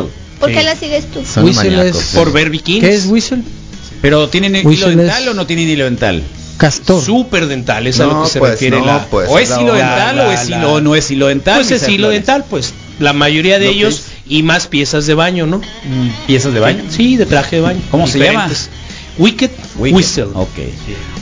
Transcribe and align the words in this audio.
Whistle. 0.00 0.12
¿Por 0.40 0.50
qué 0.52 0.62
la 0.62 0.74
sigues 0.76 1.06
tú? 1.06 1.24
Son 1.24 1.44
Whistle 1.44 1.70
maníacos, 1.76 2.00
es- 2.02 2.08
por 2.16 2.32
ver 2.32 2.50
vikings. 2.50 2.80
¿Qué 2.80 2.94
es 2.94 3.06
whistle? 3.06 3.42
Pero 4.00 4.28
¿tienen 4.28 4.56
hilo 4.56 4.88
dental 4.88 5.22
es- 5.22 5.28
o 5.28 5.34
no 5.34 5.46
tienen 5.46 5.68
hilo 5.68 5.84
dental? 5.84 6.22
Castor. 6.58 7.02
Super 7.04 7.46
dental, 7.46 7.86
es 7.86 7.98
a 8.00 8.04
lo 8.06 8.12
No, 8.14 8.22
que 8.24 8.30
se 8.30 8.38
pues, 8.38 8.52
refiere 8.52 8.78
no, 8.78 8.86
la... 8.86 9.06
pues. 9.06 9.28
¿O 9.28 9.38
es 9.38 9.50
la- 9.50 9.60
hilo 9.62 9.72
la- 9.76 9.78
dental 9.78 10.16
la- 10.16 10.28
o 10.28 10.32
es 10.32 10.48
la- 10.48 10.58
hilo 10.58 10.80
no 10.80 10.94
es 10.94 11.10
hilo 11.10 11.26
dental? 11.28 11.56
Pues 11.56 11.70
es 11.70 11.88
hilo 11.88 12.08
dental, 12.08 12.44
pues 12.48 12.72
la 13.00 13.12
mayoría 13.12 13.58
de 13.58 13.68
ellos 13.68 14.02
y 14.28 14.42
más 14.42 14.66
piezas 14.68 15.06
de 15.06 15.14
baño, 15.14 15.46
¿no? 15.46 15.60
¿Piezas 16.26 16.52
de 16.54 16.60
baño? 16.60 16.84
Sí, 16.90 17.16
de 17.16 17.26
traje 17.26 17.56
de 17.56 17.62
baño. 17.62 17.80
¿Cómo 17.90 18.06
se 18.06 18.18
llama? 18.18 18.48
Wicked, 19.18 19.50
Wicked. 19.76 19.96
Whistle. 19.96 20.24
Ok. 20.34 20.48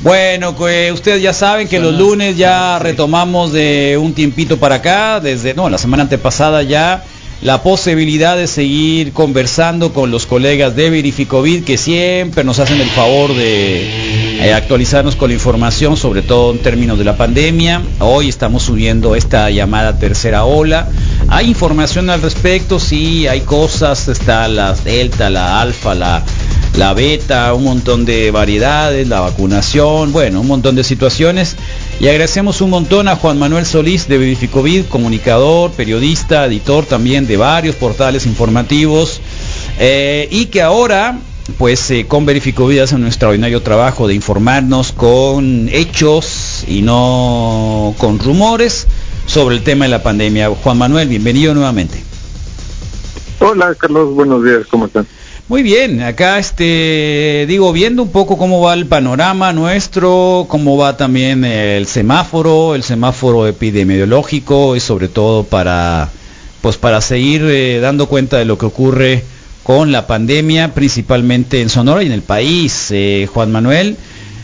Bueno, 0.02 0.56
que 0.56 0.92
ustedes 0.92 1.20
ya 1.22 1.32
saben 1.32 1.68
que 1.68 1.80
los 1.80 1.94
lunes 1.94 2.36
ya 2.36 2.78
retomamos 2.78 3.52
de 3.52 3.98
un 4.00 4.12
tiempito 4.14 4.58
para 4.58 4.76
acá, 4.76 5.20
desde 5.20 5.54
no, 5.54 5.68
la 5.68 5.76
semana 5.78 6.04
antepasada 6.04 6.62
ya 6.62 7.04
la 7.42 7.62
posibilidad 7.62 8.36
de 8.36 8.46
seguir 8.46 9.12
conversando 9.12 9.94
con 9.94 10.10
los 10.10 10.26
colegas 10.26 10.76
de 10.76 10.90
Verificovid 10.90 11.64
que 11.64 11.78
siempre 11.78 12.44
nos 12.44 12.58
hacen 12.58 12.80
el 12.80 12.88
favor 12.90 13.34
de 13.34 14.44
eh, 14.44 14.52
actualizarnos 14.52 15.16
con 15.16 15.30
la 15.30 15.34
información, 15.34 15.96
sobre 15.96 16.20
todo 16.20 16.52
en 16.52 16.58
términos 16.58 16.98
de 16.98 17.04
la 17.04 17.16
pandemia. 17.16 17.82
Hoy 17.98 18.28
estamos 18.28 18.64
subiendo 18.64 19.16
esta 19.16 19.48
llamada 19.50 19.98
tercera 19.98 20.44
ola. 20.44 20.88
Hay 21.28 21.48
información 21.48 22.10
al 22.10 22.20
respecto, 22.20 22.78
sí, 22.78 23.26
hay 23.26 23.40
cosas, 23.40 24.08
está 24.08 24.46
la 24.46 24.74
delta, 24.74 25.30
la 25.30 25.62
alfa, 25.62 25.94
la 25.94 26.22
la 26.76 26.94
beta, 26.94 27.52
un 27.52 27.64
montón 27.64 28.04
de 28.04 28.30
variedades, 28.30 29.08
la 29.08 29.20
vacunación, 29.20 30.12
bueno, 30.12 30.40
un 30.40 30.46
montón 30.46 30.76
de 30.76 30.84
situaciones. 30.84 31.56
Y 32.00 32.08
agradecemos 32.08 32.62
un 32.62 32.70
montón 32.70 33.08
a 33.08 33.16
Juan 33.16 33.38
Manuel 33.38 33.66
Solís 33.66 34.08
de 34.08 34.16
Verificovid, 34.16 34.86
comunicador, 34.86 35.70
periodista, 35.72 36.46
editor 36.46 36.86
también 36.86 37.26
de 37.26 37.36
varios 37.36 37.76
portales 37.76 38.24
informativos. 38.24 39.20
eh, 39.78 40.26
y 40.30 40.46
que 40.46 40.62
ahora, 40.62 41.18
pues 41.58 41.90
eh, 41.90 42.06
con 42.08 42.24
Verificovid 42.24 42.78
hace 42.78 42.94
un 42.94 43.04
extraordinario 43.04 43.60
trabajo 43.60 44.08
de 44.08 44.14
informarnos 44.14 44.92
con 44.92 45.68
hechos 45.70 46.64
y 46.66 46.80
no 46.80 47.94
con 47.98 48.18
rumores 48.18 48.86
sobre 49.26 49.56
el 49.56 49.62
tema 49.62 49.84
de 49.84 49.90
la 49.90 50.02
pandemia. 50.02 50.48
Juan 50.48 50.78
Manuel, 50.78 51.06
bienvenido 51.06 51.52
nuevamente. 51.52 52.02
Hola 53.40 53.74
Carlos, 53.74 54.14
buenos 54.14 54.42
días, 54.42 54.66
¿cómo 54.70 54.86
están? 54.86 55.06
Muy 55.50 55.64
bien, 55.64 56.00
acá 56.00 56.38
este 56.38 57.44
digo 57.48 57.72
viendo 57.72 58.04
un 58.04 58.12
poco 58.12 58.38
cómo 58.38 58.60
va 58.60 58.72
el 58.72 58.86
panorama 58.86 59.52
nuestro, 59.52 60.46
cómo 60.48 60.76
va 60.76 60.96
también 60.96 61.44
el 61.44 61.88
semáforo, 61.88 62.76
el 62.76 62.84
semáforo 62.84 63.48
epidemiológico 63.48 64.76
y 64.76 64.80
sobre 64.80 65.08
todo 65.08 65.42
para 65.42 66.08
pues 66.60 66.76
para 66.76 67.00
seguir 67.00 67.42
eh, 67.46 67.80
dando 67.80 68.06
cuenta 68.06 68.38
de 68.38 68.44
lo 68.44 68.58
que 68.58 68.66
ocurre 68.66 69.24
con 69.64 69.90
la 69.90 70.06
pandemia, 70.06 70.72
principalmente 70.72 71.60
en 71.60 71.68
Sonora 71.68 72.04
y 72.04 72.06
en 72.06 72.12
el 72.12 72.22
país, 72.22 72.86
eh, 72.92 73.28
Juan 73.34 73.50
Manuel. 73.50 73.96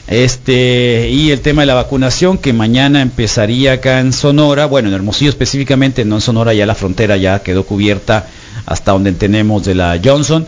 Este 0.08 1.08
y 1.08 1.30
el 1.30 1.40
tema 1.40 1.62
de 1.62 1.66
la 1.66 1.74
vacunación 1.74 2.36
que 2.36 2.52
mañana 2.52 3.00
empezaría 3.00 3.74
acá 3.74 4.00
en 4.00 4.12
Sonora, 4.12 4.66
bueno, 4.66 4.88
en 4.88 4.94
Hermosillo 4.94 5.30
específicamente, 5.30 6.04
no 6.04 6.16
en 6.16 6.20
Sonora 6.20 6.52
ya 6.52 6.66
la 6.66 6.74
frontera 6.74 7.16
ya 7.16 7.44
quedó 7.44 7.62
cubierta 7.64 8.26
hasta 8.66 8.90
donde 8.90 9.12
tenemos 9.12 9.64
de 9.64 9.76
la 9.76 10.00
Johnson, 10.02 10.46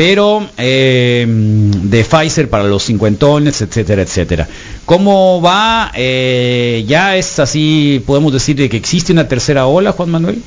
pero 0.00 0.48
eh, 0.56 1.26
de 1.28 2.04
Pfizer 2.04 2.48
para 2.48 2.64
los 2.64 2.84
cincuentones, 2.84 3.60
etcétera, 3.60 4.00
etcétera. 4.00 4.48
¿Cómo 4.86 5.42
va? 5.42 5.92
Eh, 5.94 6.86
ya 6.88 7.18
es 7.18 7.38
así, 7.38 8.02
podemos 8.06 8.32
decir 8.32 8.56
de 8.56 8.70
que 8.70 8.78
existe 8.78 9.12
una 9.12 9.28
tercera 9.28 9.66
ola, 9.66 9.92
Juan 9.92 10.10
Manuel. 10.10 10.42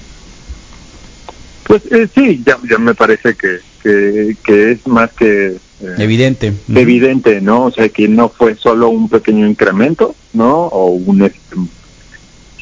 Pues 1.66 1.84
eh, 1.92 2.08
sí, 2.16 2.42
ya, 2.44 2.58
ya 2.68 2.80
me 2.80 2.96
parece 2.96 3.36
que, 3.36 3.60
que, 3.84 4.36
que 4.44 4.72
es 4.72 4.88
más 4.88 5.14
que 5.14 5.50
eh, 5.50 5.96
Evidente. 6.00 6.52
evidente, 6.74 7.40
¿no? 7.40 7.66
O 7.66 7.72
sea, 7.72 7.88
que 7.90 8.08
no 8.08 8.30
fue 8.30 8.56
solo 8.56 8.90
un 8.90 9.08
pequeño 9.08 9.46
incremento, 9.46 10.16
¿no? 10.34 10.66
O 10.66 10.88
un, 10.94 11.32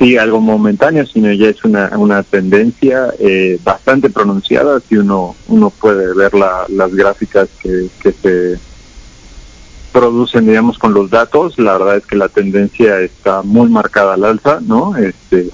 sí, 0.02 0.18
algo 0.18 0.42
momentáneo, 0.42 1.06
sino 1.06 1.32
ya 1.32 1.50
es 1.50 1.64
una, 1.64 1.92
una 1.96 2.24
tendencia 2.24 3.14
eh, 3.20 3.60
bastante 3.64 4.10
pronunciada, 4.10 4.80
si 4.80 4.98
uno, 4.98 5.36
uno 5.48 5.70
puede 5.70 6.16
ver 6.16 6.34
la, 6.34 6.66
las 6.70 6.92
gráficas 6.96 7.48
que, 7.62 7.88
que 8.02 8.12
se 8.12 8.60
producen, 9.92 10.48
digamos, 10.48 10.80
con 10.80 10.96
los 10.96 11.12
datos, 11.12 11.60
la 11.60 11.78
verdad 11.78 11.98
es 11.98 12.08
que 12.08 12.16
la 12.16 12.30
tendencia 12.30 13.00
está 13.00 13.44
muy 13.44 13.70
marcada 13.70 14.16
al 14.16 14.24
alza, 14.24 14.60
¿no? 14.60 14.98
Este, 14.98 15.52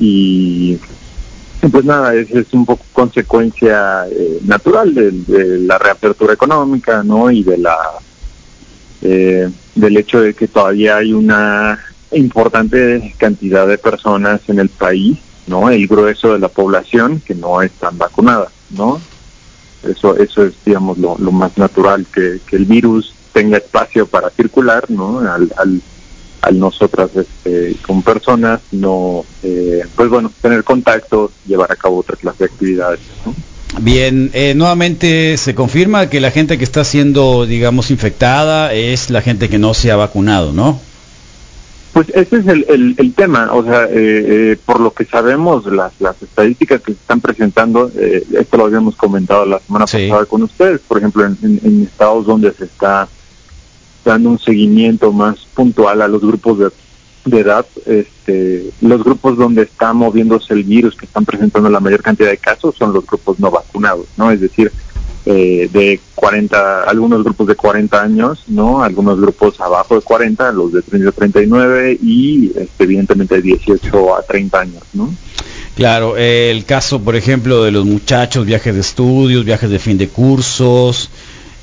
y 0.00 0.76
pues 1.70 1.84
nada, 1.84 2.16
es, 2.16 2.32
es 2.32 2.52
un 2.52 2.66
poco 2.66 2.84
consecuencia 2.92 4.06
eh, 4.10 4.40
natural 4.44 4.92
de, 4.92 5.12
de 5.12 5.58
la 5.60 5.78
reapertura 5.78 6.34
económica, 6.34 7.04
¿no? 7.04 7.30
Y 7.30 7.44
de 7.44 7.58
la 7.58 7.76
eh, 9.02 9.48
del 9.76 9.96
hecho 9.96 10.20
de 10.20 10.34
que 10.34 10.48
todavía 10.48 10.96
hay 10.96 11.12
una 11.12 11.78
importante 12.16 13.14
cantidad 13.18 13.66
de 13.66 13.78
personas 13.78 14.40
en 14.48 14.58
el 14.58 14.68
país, 14.68 15.18
¿no? 15.46 15.70
El 15.70 15.86
grueso 15.86 16.32
de 16.32 16.38
la 16.38 16.48
población 16.48 17.20
que 17.24 17.34
no 17.34 17.62
están 17.62 17.98
vacunadas, 17.98 18.52
¿no? 18.70 19.00
Eso 19.82 20.16
eso 20.16 20.44
es, 20.44 20.54
digamos, 20.64 20.98
lo, 20.98 21.16
más 21.16 21.56
natural 21.58 22.06
que, 22.12 22.40
el 22.52 22.64
virus 22.64 23.14
tenga 23.32 23.58
espacio 23.58 24.06
para 24.06 24.30
circular, 24.30 24.90
¿no? 24.90 25.18
Al, 25.18 25.52
al 25.56 25.82
al 26.44 26.58
nosotras 26.58 27.10
este, 27.16 27.74
con 27.86 28.02
personas 28.02 28.60
no 28.70 29.24
eh, 29.42 29.82
pues 29.96 30.10
bueno 30.10 30.30
tener 30.42 30.62
contacto 30.62 31.32
llevar 31.46 31.72
a 31.72 31.76
cabo 31.76 31.98
otra 31.98 32.16
clase 32.16 32.40
de 32.40 32.44
actividades. 32.44 33.00
Bien, 33.80 34.30
eh, 34.34 34.54
nuevamente 34.54 35.36
se 35.36 35.54
confirma 35.54 36.08
que 36.08 36.20
la 36.20 36.30
gente 36.30 36.58
que 36.58 36.64
está 36.64 36.84
siendo, 36.84 37.44
digamos, 37.44 37.90
infectada 37.90 38.72
es 38.72 39.10
la 39.10 39.20
gente 39.20 39.48
que 39.48 39.58
no 39.58 39.74
se 39.74 39.90
ha 39.90 39.96
vacunado, 39.96 40.52
¿no? 40.52 40.80
Pues 41.94 42.08
ese 42.10 42.36
es 42.38 42.46
el, 42.48 42.66
el, 42.68 42.94
el 42.98 43.14
tema 43.14 43.50
o 43.52 43.62
sea 43.64 43.84
eh, 43.84 43.90
eh, 43.94 44.56
por 44.66 44.80
lo 44.80 44.92
que 44.92 45.04
sabemos 45.06 45.64
las 45.66 45.92
las 46.00 46.20
estadísticas 46.22 46.82
que 46.82 46.92
se 46.92 46.98
están 46.98 47.20
presentando 47.22 47.90
eh, 47.96 48.22
esto 48.38 48.56
lo 48.58 48.64
habíamos 48.66 48.96
comentado 48.96 49.46
la 49.46 49.60
semana 49.60 49.86
Sí. 49.86 50.08
pasada 50.08 50.26
con 50.26 50.42
ustedes 50.42 50.80
por 50.80 50.98
ejemplo 50.98 51.24
en, 51.24 51.38
en- 51.42 51.60
en 51.64 51.82
estados 51.84 52.26
donde 52.26 52.52
se 52.52 52.64
está 52.64 53.08
dando 54.04 54.28
un 54.28 54.38
seguimiento 54.38 55.12
más 55.12 55.46
puntual 55.54 56.02
a 56.02 56.08
los 56.08 56.20
grupos 56.20 56.58
de, 56.58 56.68
de 57.24 57.40
edad, 57.40 57.64
este, 57.86 58.70
los 58.82 59.02
grupos 59.02 59.38
donde 59.38 59.62
está 59.62 59.94
moviéndose 59.94 60.52
el 60.52 60.62
virus, 60.64 60.94
que 60.94 61.06
están 61.06 61.24
presentando 61.24 61.70
la 61.70 61.80
mayor 61.80 62.02
cantidad 62.02 62.28
de 62.28 62.36
casos, 62.36 62.74
son 62.76 62.92
los 62.92 63.06
grupos 63.06 63.40
no 63.40 63.50
vacunados, 63.50 64.04
¿no? 64.18 64.30
Es 64.30 64.40
decir, 64.42 64.70
eh, 65.26 65.68
de 65.72 66.00
40, 66.14 66.84
algunos 66.84 67.24
grupos 67.24 67.46
de 67.48 67.54
40 67.54 68.02
años, 68.02 68.44
¿no? 68.48 68.82
Algunos 68.82 69.20
grupos 69.20 69.60
abajo 69.60 69.94
de 69.94 70.02
40, 70.02 70.52
los 70.52 70.72
de 70.72 70.82
30 70.82 71.08
a 71.08 71.12
39 71.12 71.98
y 72.02 72.52
este, 72.56 72.84
evidentemente 72.84 73.36
de 73.36 73.42
18 73.42 74.16
a 74.16 74.22
30 74.22 74.60
años, 74.60 74.82
¿no? 74.92 75.14
Claro, 75.76 76.16
el 76.16 76.64
caso, 76.64 77.00
por 77.00 77.16
ejemplo, 77.16 77.64
de 77.64 77.72
los 77.72 77.84
muchachos, 77.84 78.46
viajes 78.46 78.74
de 78.74 78.80
estudios, 78.80 79.44
viajes 79.44 79.70
de 79.70 79.78
fin 79.80 79.98
de 79.98 80.08
cursos, 80.08 81.10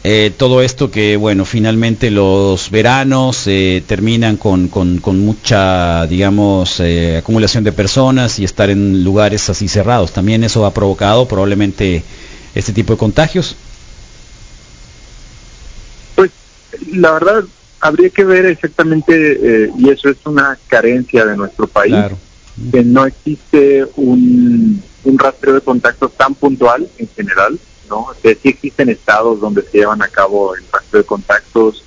eh, 0.03 0.31
todo 0.35 0.63
esto 0.63 0.89
que, 0.89 1.16
bueno, 1.16 1.45
finalmente 1.45 2.09
los 2.09 2.72
veranos 2.72 3.43
eh, 3.45 3.83
terminan 3.85 4.38
con, 4.38 4.67
con, 4.67 4.97
con 4.97 5.19
mucha, 5.19 6.07
digamos, 6.07 6.79
eh, 6.79 7.17
acumulación 7.17 7.63
de 7.63 7.72
personas 7.72 8.39
y 8.39 8.43
estar 8.43 8.72
en 8.72 9.03
lugares 9.03 9.47
así 9.51 9.67
cerrados. 9.67 10.11
También 10.11 10.43
eso 10.43 10.66
ha 10.66 10.73
provocado 10.73 11.28
probablemente 11.28 12.03
este 12.56 12.73
tipo 12.73 12.94
de 12.94 13.00
contagios. 13.00 13.56
Pues 16.16 16.31
la 16.91 17.12
verdad 17.12 17.44
habría 17.79 18.09
que 18.09 18.23
ver 18.23 18.45
exactamente, 18.45 19.13
eh, 19.66 19.72
y 19.78 19.89
eso 19.89 20.09
es 20.09 20.17
una 20.25 20.57
carencia 20.67 21.25
de 21.25 21.35
nuestro 21.38 21.67
país, 21.67 21.94
Claro. 21.94 22.17
que 22.72 22.84
no 22.84 23.06
existe 23.06 23.85
un, 23.95 24.81
un 25.03 25.19
rastreo 25.19 25.56
de 25.56 25.61
contactos 25.61 26.13
tan 26.16 26.35
puntual 26.35 26.88
en 26.97 27.07
general, 27.16 27.59
¿no? 27.90 28.07
Que 28.22 28.35
sí 28.35 28.49
existen 28.49 28.90
estados 28.90 29.40
donde 29.40 29.64
se 29.64 29.79
llevan 29.79 30.02
a 30.02 30.08
cabo 30.08 30.55
el 30.55 30.64
rastreo 30.72 31.02
de 31.02 31.08
contactos 31.08 31.84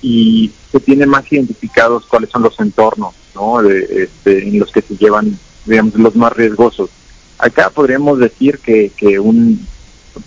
y 0.00 0.52
se 0.70 0.80
tiene 0.80 1.06
más 1.06 1.30
identificados 1.30 2.06
cuáles 2.06 2.30
son 2.30 2.42
los 2.42 2.58
entornos, 2.60 3.14
¿no? 3.34 3.62
De, 3.62 4.04
este, 4.04 4.48
en 4.48 4.58
los 4.58 4.70
que 4.70 4.82
se 4.82 4.96
llevan, 4.96 5.38
digamos, 5.66 5.94
los 5.94 6.14
más 6.16 6.32
riesgosos. 6.34 6.90
Acá 7.38 7.70
podríamos 7.70 8.18
decir 8.20 8.58
que, 8.58 8.92
que 8.96 9.18
un, 9.18 9.66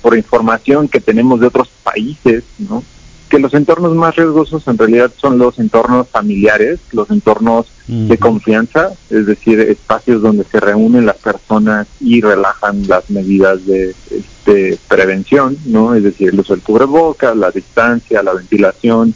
por 0.02 0.18
información 0.18 0.88
que 0.88 1.00
tenemos 1.00 1.40
de 1.40 1.48
otros 1.48 1.70
países, 1.84 2.44
¿no? 2.58 2.84
que 3.30 3.40
los 3.40 3.54
entornos 3.54 3.96
más 3.96 4.16
riesgosos 4.16 4.68
en 4.68 4.78
realidad 4.78 5.12
son 5.18 5.38
los 5.38 5.58
entornos 5.58 6.08
familiares, 6.10 6.80
los 6.92 7.10
entornos 7.10 7.68
de 7.88 8.18
confianza, 8.18 8.92
es 9.10 9.26
decir, 9.26 9.60
espacios 9.60 10.22
donde 10.22 10.44
se 10.44 10.60
reúnen 10.60 11.06
las 11.06 11.18
personas 11.18 11.88
y 12.00 12.22
relajan 12.22 12.88
las 12.88 13.10
medidas 13.10 13.66
de 13.66 13.96
este, 14.10 14.78
prevención, 14.88 15.58
¿no? 15.66 15.94
Es 15.96 16.04
decir, 16.04 16.30
el 16.30 16.40
uso 16.40 16.54
del 16.54 16.64
cubrebocas, 16.64 17.36
la 17.36 17.52
distancia, 17.52 18.24
la 18.24 18.34
ventilación, 18.34 19.14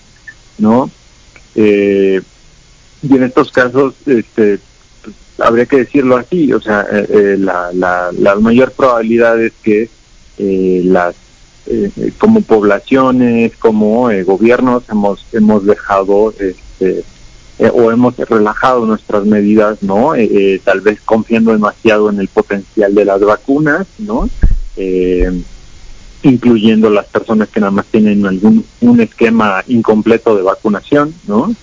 ¿no? 0.58 0.90
Eh, 1.56 2.22
y 3.02 3.16
en 3.16 3.24
estos 3.24 3.52
casos, 3.52 3.96
este, 4.06 4.60
pues, 5.04 5.16
habría 5.40 5.66
que 5.66 5.78
decirlo 5.78 6.18
así, 6.18 6.52
o 6.54 6.62
sea, 6.62 6.86
eh, 6.92 7.08
eh, 7.10 7.36
la, 7.40 7.72
la, 7.74 8.10
la 8.18 8.36
mayor 8.36 8.72
probabilidad 8.72 9.42
es 9.42 9.54
que 9.64 9.90
eh, 10.40 10.82
las 10.86 11.16
eh, 11.72 12.14
como 12.18 12.42
poblaciones, 12.42 13.56
como 13.58 14.10
eh, 14.10 14.24
gobiernos 14.24 14.84
hemos 14.90 15.24
hemos 15.34 15.66
dejado 15.68 16.34
este 16.40 17.04
eh, 17.60 17.72
o 17.72 17.92
hemos 17.92 18.18
relajado 18.18 18.88
nuestras 18.88 19.26
medidas, 19.26 19.84
¿no? 19.84 20.14
Tal 20.64 20.82
vez 20.82 21.00
confiando 21.02 21.52
demasiado 21.52 22.10
en 22.10 22.20
el 22.20 22.28
potencial 22.28 22.96
de 22.96 23.06
las 23.06 23.20
vacunas, 23.22 23.86
¿no? 24.00 24.30
Incluyendo 26.24 26.90
las 26.90 27.06
personas 27.06 27.50
que 27.50 27.60
nada 27.60 27.72
más 27.72 27.86
tienen 27.86 28.26
algún 28.26 28.66
un 28.82 29.02
esquema 29.02 29.64
incompleto 29.68 30.36
de 30.36 30.42
vacunación, 30.42 31.14
¿no? 31.28 31.54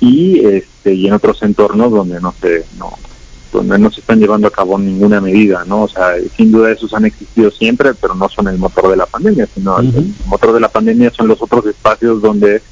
Y 0.00 0.44
este 0.44 0.92
y 0.92 1.06
en 1.06 1.14
otros 1.14 1.42
entornos 1.42 1.92
donde 1.92 2.20
no 2.20 2.34
se 2.40 2.64
no 2.78 2.92
donde 3.56 3.78
no 3.78 3.90
se 3.90 4.00
están 4.00 4.20
llevando 4.20 4.48
a 4.48 4.50
cabo 4.50 4.78
ninguna 4.78 5.20
medida, 5.20 5.64
¿no? 5.66 5.82
O 5.82 5.88
sea, 5.88 6.14
sin 6.36 6.52
duda 6.52 6.70
esos 6.70 6.92
han 6.94 7.04
existido 7.04 7.50
siempre, 7.50 7.94
pero 7.94 8.14
no 8.14 8.28
son 8.28 8.48
el 8.48 8.58
motor 8.58 8.90
de 8.90 8.96
la 8.96 9.06
pandemia, 9.06 9.48
sino 9.54 9.78
el, 9.78 9.94
el 9.94 10.14
motor 10.26 10.52
de 10.52 10.60
la 10.60 10.68
pandemia 10.68 11.10
son 11.10 11.28
los 11.28 11.40
otros 11.42 11.66
espacios 11.66 12.20
donde 12.20 12.62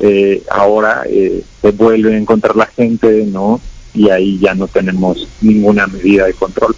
eh, 0.00 0.42
ahora 0.50 1.02
eh, 1.08 1.44
se 1.60 1.70
vuelve 1.72 2.14
a 2.14 2.18
encontrar 2.18 2.56
la 2.56 2.66
gente, 2.66 3.26
¿no? 3.26 3.60
Y 3.94 4.08
ahí 4.08 4.38
ya 4.38 4.54
no 4.54 4.66
tenemos 4.66 5.28
ninguna 5.40 5.86
medida 5.86 6.26
de 6.26 6.32
control. 6.32 6.74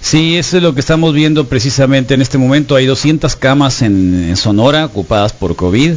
Sí, 0.00 0.36
eso 0.36 0.56
es 0.56 0.62
lo 0.62 0.74
que 0.74 0.80
estamos 0.80 1.14
viendo 1.14 1.46
precisamente 1.46 2.14
en 2.14 2.22
este 2.22 2.38
momento. 2.38 2.76
Hay 2.76 2.86
200 2.86 3.36
camas 3.36 3.82
en, 3.82 4.28
en 4.28 4.36
Sonora 4.36 4.86
ocupadas 4.86 5.32
por 5.32 5.54
COVID. 5.56 5.94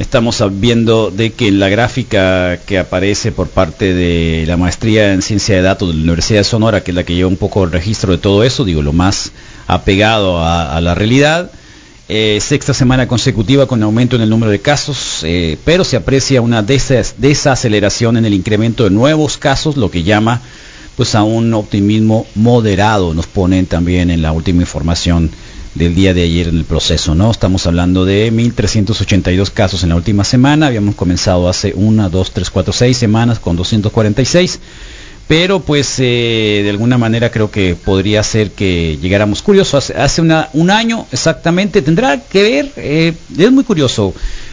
Estamos 0.00 0.42
viendo 0.58 1.10
de 1.10 1.32
que 1.32 1.52
la 1.52 1.68
gráfica 1.68 2.58
que 2.64 2.78
aparece 2.78 3.32
por 3.32 3.48
parte 3.48 3.92
de 3.92 4.46
la 4.46 4.56
maestría 4.56 5.12
en 5.12 5.20
ciencia 5.20 5.54
de 5.54 5.60
datos 5.60 5.88
de 5.88 5.94
la 5.94 6.00
Universidad 6.04 6.40
de 6.40 6.44
Sonora, 6.44 6.82
que 6.82 6.92
es 6.92 6.94
la 6.94 7.04
que 7.04 7.14
lleva 7.14 7.28
un 7.28 7.36
poco 7.36 7.64
el 7.64 7.70
registro 7.70 8.12
de 8.12 8.16
todo 8.16 8.42
eso, 8.42 8.64
digo, 8.64 8.80
lo 8.80 8.94
más 8.94 9.32
apegado 9.66 10.42
a, 10.42 10.80
la 10.80 10.94
realidad, 10.94 11.50
eh, 12.08 12.38
sexta 12.40 12.72
semana 12.72 13.06
consecutiva 13.06 13.66
con 13.66 13.82
aumento 13.82 14.16
en 14.16 14.22
el 14.22 14.30
número 14.30 14.50
de 14.50 14.60
casos, 14.60 15.20
eh, 15.22 15.58
pero 15.66 15.84
se 15.84 15.96
aprecia 15.96 16.40
una 16.40 16.62
desaceleración 16.62 18.16
en 18.16 18.24
el 18.24 18.32
incremento 18.32 18.84
de 18.84 18.90
nuevos 18.90 19.36
casos, 19.36 19.76
lo 19.76 19.90
que 19.90 20.02
llama 20.02 20.40
pues 20.96 21.14
a 21.14 21.24
un 21.24 21.52
optimismo 21.52 22.26
moderado, 22.34 23.12
nos 23.12 23.26
ponen 23.26 23.66
también 23.66 24.10
en 24.10 24.22
la 24.22 24.32
última 24.32 24.62
información 24.62 25.30
del 25.74 25.94
día 25.94 26.14
de 26.14 26.22
ayer 26.22 26.48
en 26.48 26.56
el 26.56 26.64
proceso, 26.64 27.14
¿no? 27.14 27.30
Estamos 27.30 27.66
hablando 27.66 28.04
de 28.04 28.32
1.382 28.32 29.50
casos 29.50 29.82
en 29.82 29.90
la 29.90 29.96
última 29.96 30.24
semana, 30.24 30.66
habíamos 30.66 30.94
comenzado 30.94 31.48
hace 31.48 31.72
una, 31.74 32.08
dos, 32.08 32.32
tres, 32.32 32.50
cuatro, 32.50 32.72
seis 32.72 32.96
semanas 32.96 33.38
con 33.38 33.56
246, 33.56 34.58
pero 35.28 35.60
pues 35.60 35.94
eh, 35.98 36.60
de 36.64 36.70
alguna 36.70 36.98
manera 36.98 37.30
creo 37.30 37.52
que 37.52 37.76
podría 37.76 38.22
ser 38.24 38.50
que 38.50 38.98
llegáramos 39.00 39.42
curiosos, 39.42 39.74
hace, 39.74 39.94
hace 39.94 40.22
un 40.54 40.70
año 40.70 41.06
exactamente, 41.12 41.82
tendrá 41.82 42.20
que 42.20 42.42
ver, 42.42 42.72
eh, 42.76 43.12
es 43.38 43.52
muy 43.52 43.62
curioso, 43.62 44.12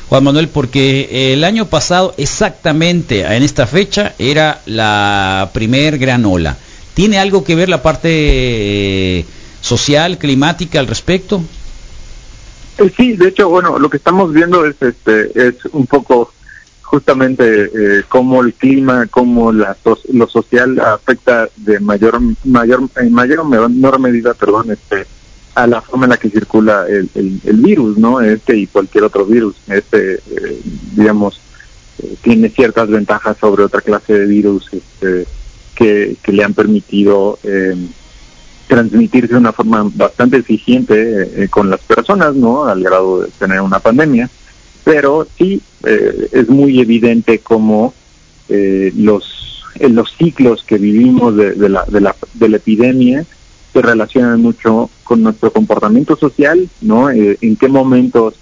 Juan 0.10 0.24
Manuel, 0.24 0.50
porque 0.50 1.34
el 1.34 1.44
año 1.44 1.66
pasado 1.66 2.14
exactamente 2.18 3.22
en 3.22 3.44
esta 3.44 3.66
fecha 3.66 4.14
era 4.20 4.62
la 4.66 5.50
primer 5.52 5.98
gran 5.98 6.26
ola. 6.26 6.58
¿Tiene 6.94 7.18
algo 7.20 7.44
que 7.44 7.56
ver 7.56 7.70
la 7.70 7.84
parte... 7.84 9.26
Social, 9.68 10.18
climática 10.18 10.80
al 10.80 10.88
respecto? 10.88 11.44
Eh, 12.78 12.92
sí, 12.96 13.18
de 13.18 13.30
hecho, 13.30 13.50
bueno, 13.50 13.78
lo 13.78 13.90
que 13.90 13.98
estamos 13.98 14.34
viendo 14.34 14.66
es 14.66 14.76
este 14.82 15.48
es 15.48 15.56
un 15.72 15.86
poco 15.86 16.32
justamente 16.82 17.66
eh, 17.66 18.04
cómo 18.08 18.42
el 18.42 18.54
clima, 18.54 19.08
cómo 19.08 19.52
la 19.52 19.76
lo 20.14 20.28
social 20.28 20.80
afecta 20.80 21.50
de 21.58 21.80
mayor 21.82 22.20
mayor 22.46 22.90
en 22.96 23.12
mayor 23.12 23.46
menor 23.46 24.00
medida, 24.00 24.34
perdón, 24.34 24.72
este 24.72 25.06
a 25.56 25.68
la 25.68 25.82
forma 25.82 26.06
en 26.06 26.12
la 26.12 26.18
que 26.18 26.30
circula 26.30 26.86
el, 26.88 27.10
el, 27.16 27.58
virus, 27.58 27.98
¿no? 27.98 28.22
Este 28.22 28.56
y 28.56 28.68
cualquier 28.68 29.04
otro 29.04 29.26
virus, 29.26 29.56
este 29.68 30.14
eh, 30.14 30.62
digamos 30.96 31.42
eh, 32.02 32.16
tiene 32.22 32.50
ciertas 32.50 32.88
ventajas 32.88 33.36
sobre 33.38 33.64
otra 33.64 33.82
clase 33.82 34.14
de 34.14 34.26
virus 34.28 34.70
este, 34.72 35.26
que, 35.76 36.16
que 36.22 36.32
le 36.32 36.44
han 36.44 36.54
permitido 36.54 37.40
eh, 37.44 37.76
transmitirse 38.68 39.34
de 39.34 39.40
una 39.40 39.54
forma 39.54 39.90
bastante 39.96 40.38
eficiente 40.38 41.44
eh, 41.44 41.50
con 41.50 41.70
las 41.70 41.80
personas, 41.82 42.36
¿no? 42.36 42.66
Al 42.66 42.84
grado 42.84 43.22
de 43.22 43.30
tener 43.40 43.62
una 43.62 43.80
pandemia. 43.80 44.30
Pero 44.84 45.28
sí 45.38 45.62
eh, 45.84 46.30
es 46.32 46.50
muy 46.50 46.80
evidente 46.80 47.40
cómo 47.40 47.94
eh, 48.50 48.92
los, 48.96 49.64
en 49.76 49.96
los 49.96 50.14
ciclos 50.18 50.64
que 50.64 50.78
vivimos 50.78 51.36
de, 51.36 51.54
de, 51.54 51.70
la, 51.70 51.84
de, 51.86 52.02
la, 52.02 52.16
de 52.34 52.50
la 52.50 52.58
epidemia 52.58 53.26
se 53.74 53.82
relacionan 53.82 54.42
mucho 54.42 54.90
con 55.04 55.22
nuestro 55.24 55.52
comportamiento 55.52 56.16
social, 56.16 56.70
¿no? 56.82 57.10
Eh, 57.10 57.38
en 57.42 57.56
qué 57.58 57.68
momentos 57.68 58.36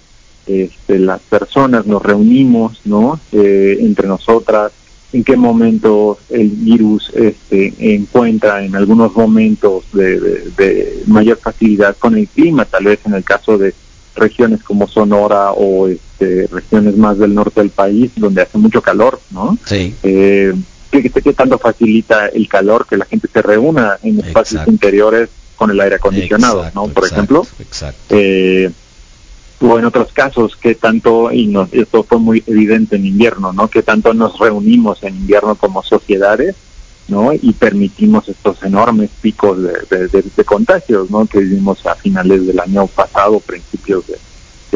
este, 0.46 0.98
las 0.98 1.20
personas 1.22 1.86
nos 1.86 2.02
reunimos, 2.02 2.80
¿no? 2.84 3.20
Eh, 3.32 3.78
entre 3.80 4.08
nosotras, 4.08 4.72
en 5.12 5.24
qué 5.24 5.36
momento 5.36 6.18
el 6.30 6.48
virus 6.48 7.10
este, 7.14 7.72
encuentra 7.78 8.64
en 8.64 8.74
algunos 8.74 9.14
momentos 9.14 9.84
de, 9.92 10.20
de, 10.20 10.50
de, 10.56 11.02
mayor 11.06 11.38
facilidad 11.38 11.96
con 11.96 12.16
el 12.16 12.28
clima, 12.28 12.64
tal 12.64 12.84
vez 12.84 13.00
en 13.04 13.14
el 13.14 13.24
caso 13.24 13.56
de 13.56 13.72
regiones 14.16 14.62
como 14.62 14.88
Sonora 14.88 15.52
o 15.52 15.88
este, 15.88 16.46
regiones 16.48 16.96
más 16.96 17.18
del 17.18 17.34
norte 17.34 17.60
del 17.60 17.70
país 17.70 18.10
donde 18.16 18.42
hace 18.42 18.58
mucho 18.58 18.82
calor, 18.82 19.20
¿no? 19.30 19.56
Sí. 19.64 19.94
Eh, 20.02 20.52
¿qué, 20.90 21.10
qué, 21.10 21.32
tanto 21.32 21.58
facilita 21.58 22.28
el 22.28 22.48
calor 22.48 22.86
que 22.88 22.96
la 22.96 23.04
gente 23.04 23.28
se 23.32 23.42
reúna 23.42 23.98
en 24.02 24.18
espacios 24.18 24.52
exacto. 24.52 24.70
interiores 24.70 25.28
con 25.56 25.70
el 25.70 25.80
aire 25.80 25.96
acondicionado, 25.96 26.58
exacto, 26.58 26.80
¿no? 26.80 26.92
Por 26.92 27.04
exacto, 27.04 27.14
ejemplo. 27.14 27.46
Eh, 28.10 28.70
o 29.60 29.78
en 29.78 29.84
otros 29.84 30.12
casos 30.12 30.56
que 30.56 30.74
tanto 30.74 31.32
y 31.32 31.46
nos, 31.46 31.72
esto 31.72 32.02
fue 32.02 32.18
muy 32.18 32.42
evidente 32.46 32.96
en 32.96 33.06
invierno 33.06 33.52
no 33.52 33.68
que 33.68 33.82
tanto 33.82 34.12
nos 34.12 34.38
reunimos 34.38 35.02
en 35.02 35.16
invierno 35.16 35.54
como 35.54 35.82
sociedades 35.82 36.56
no 37.08 37.32
y 37.32 37.52
permitimos 37.52 38.28
estos 38.28 38.62
enormes 38.62 39.10
picos 39.20 39.62
de, 39.62 40.08
de, 40.08 40.44
contagios 40.44 41.10
no 41.10 41.26
que 41.26 41.38
vivimos 41.38 41.86
a 41.86 41.94
finales 41.94 42.46
del 42.46 42.60
año 42.60 42.86
pasado 42.86 43.40
principios 43.40 44.04
de, 44.06 44.18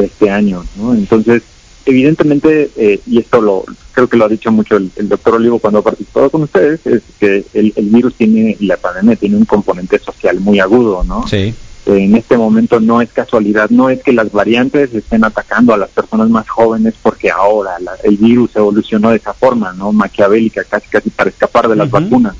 este 0.04 0.30
año 0.30 0.64
no 0.76 0.94
entonces 0.94 1.42
evidentemente 1.84 2.70
eh, 2.76 3.00
y 3.06 3.18
esto 3.18 3.42
lo 3.42 3.64
creo 3.92 4.08
que 4.08 4.16
lo 4.16 4.24
ha 4.24 4.28
dicho 4.28 4.50
mucho 4.50 4.76
el, 4.76 4.90
el 4.96 5.08
doctor 5.10 5.34
Olivo 5.34 5.58
cuando 5.58 5.80
ha 5.80 5.82
participado 5.82 6.30
con 6.30 6.44
ustedes 6.44 6.86
es 6.86 7.02
que 7.18 7.44
el, 7.52 7.74
el 7.76 7.86
virus 7.86 8.14
tiene 8.14 8.56
y 8.58 8.66
la 8.66 8.78
pandemia 8.78 9.16
tiene 9.16 9.36
un 9.36 9.44
componente 9.44 9.98
social 9.98 10.40
muy 10.40 10.58
agudo 10.58 11.04
no 11.04 11.26
sí 11.26 11.54
en 11.96 12.14
este 12.16 12.36
momento 12.36 12.80
no 12.80 13.00
es 13.00 13.12
casualidad, 13.12 13.70
no 13.70 13.90
es 13.90 14.02
que 14.02 14.12
las 14.12 14.30
variantes 14.32 14.94
estén 14.94 15.24
atacando 15.24 15.74
a 15.74 15.76
las 15.76 15.90
personas 15.90 16.28
más 16.28 16.48
jóvenes 16.48 16.94
porque 17.02 17.30
ahora 17.30 17.78
la, 17.80 17.92
el 18.04 18.16
virus 18.16 18.54
evolucionó 18.56 19.10
de 19.10 19.16
esa 19.16 19.34
forma, 19.34 19.72
¿no? 19.72 19.92
Maquiavélica, 19.92 20.64
casi 20.64 20.88
casi 20.88 21.10
para 21.10 21.30
escapar 21.30 21.68
de 21.68 21.76
las 21.76 21.88
uh 21.88 21.96
-huh. 21.96 22.04
vacunas. 22.04 22.36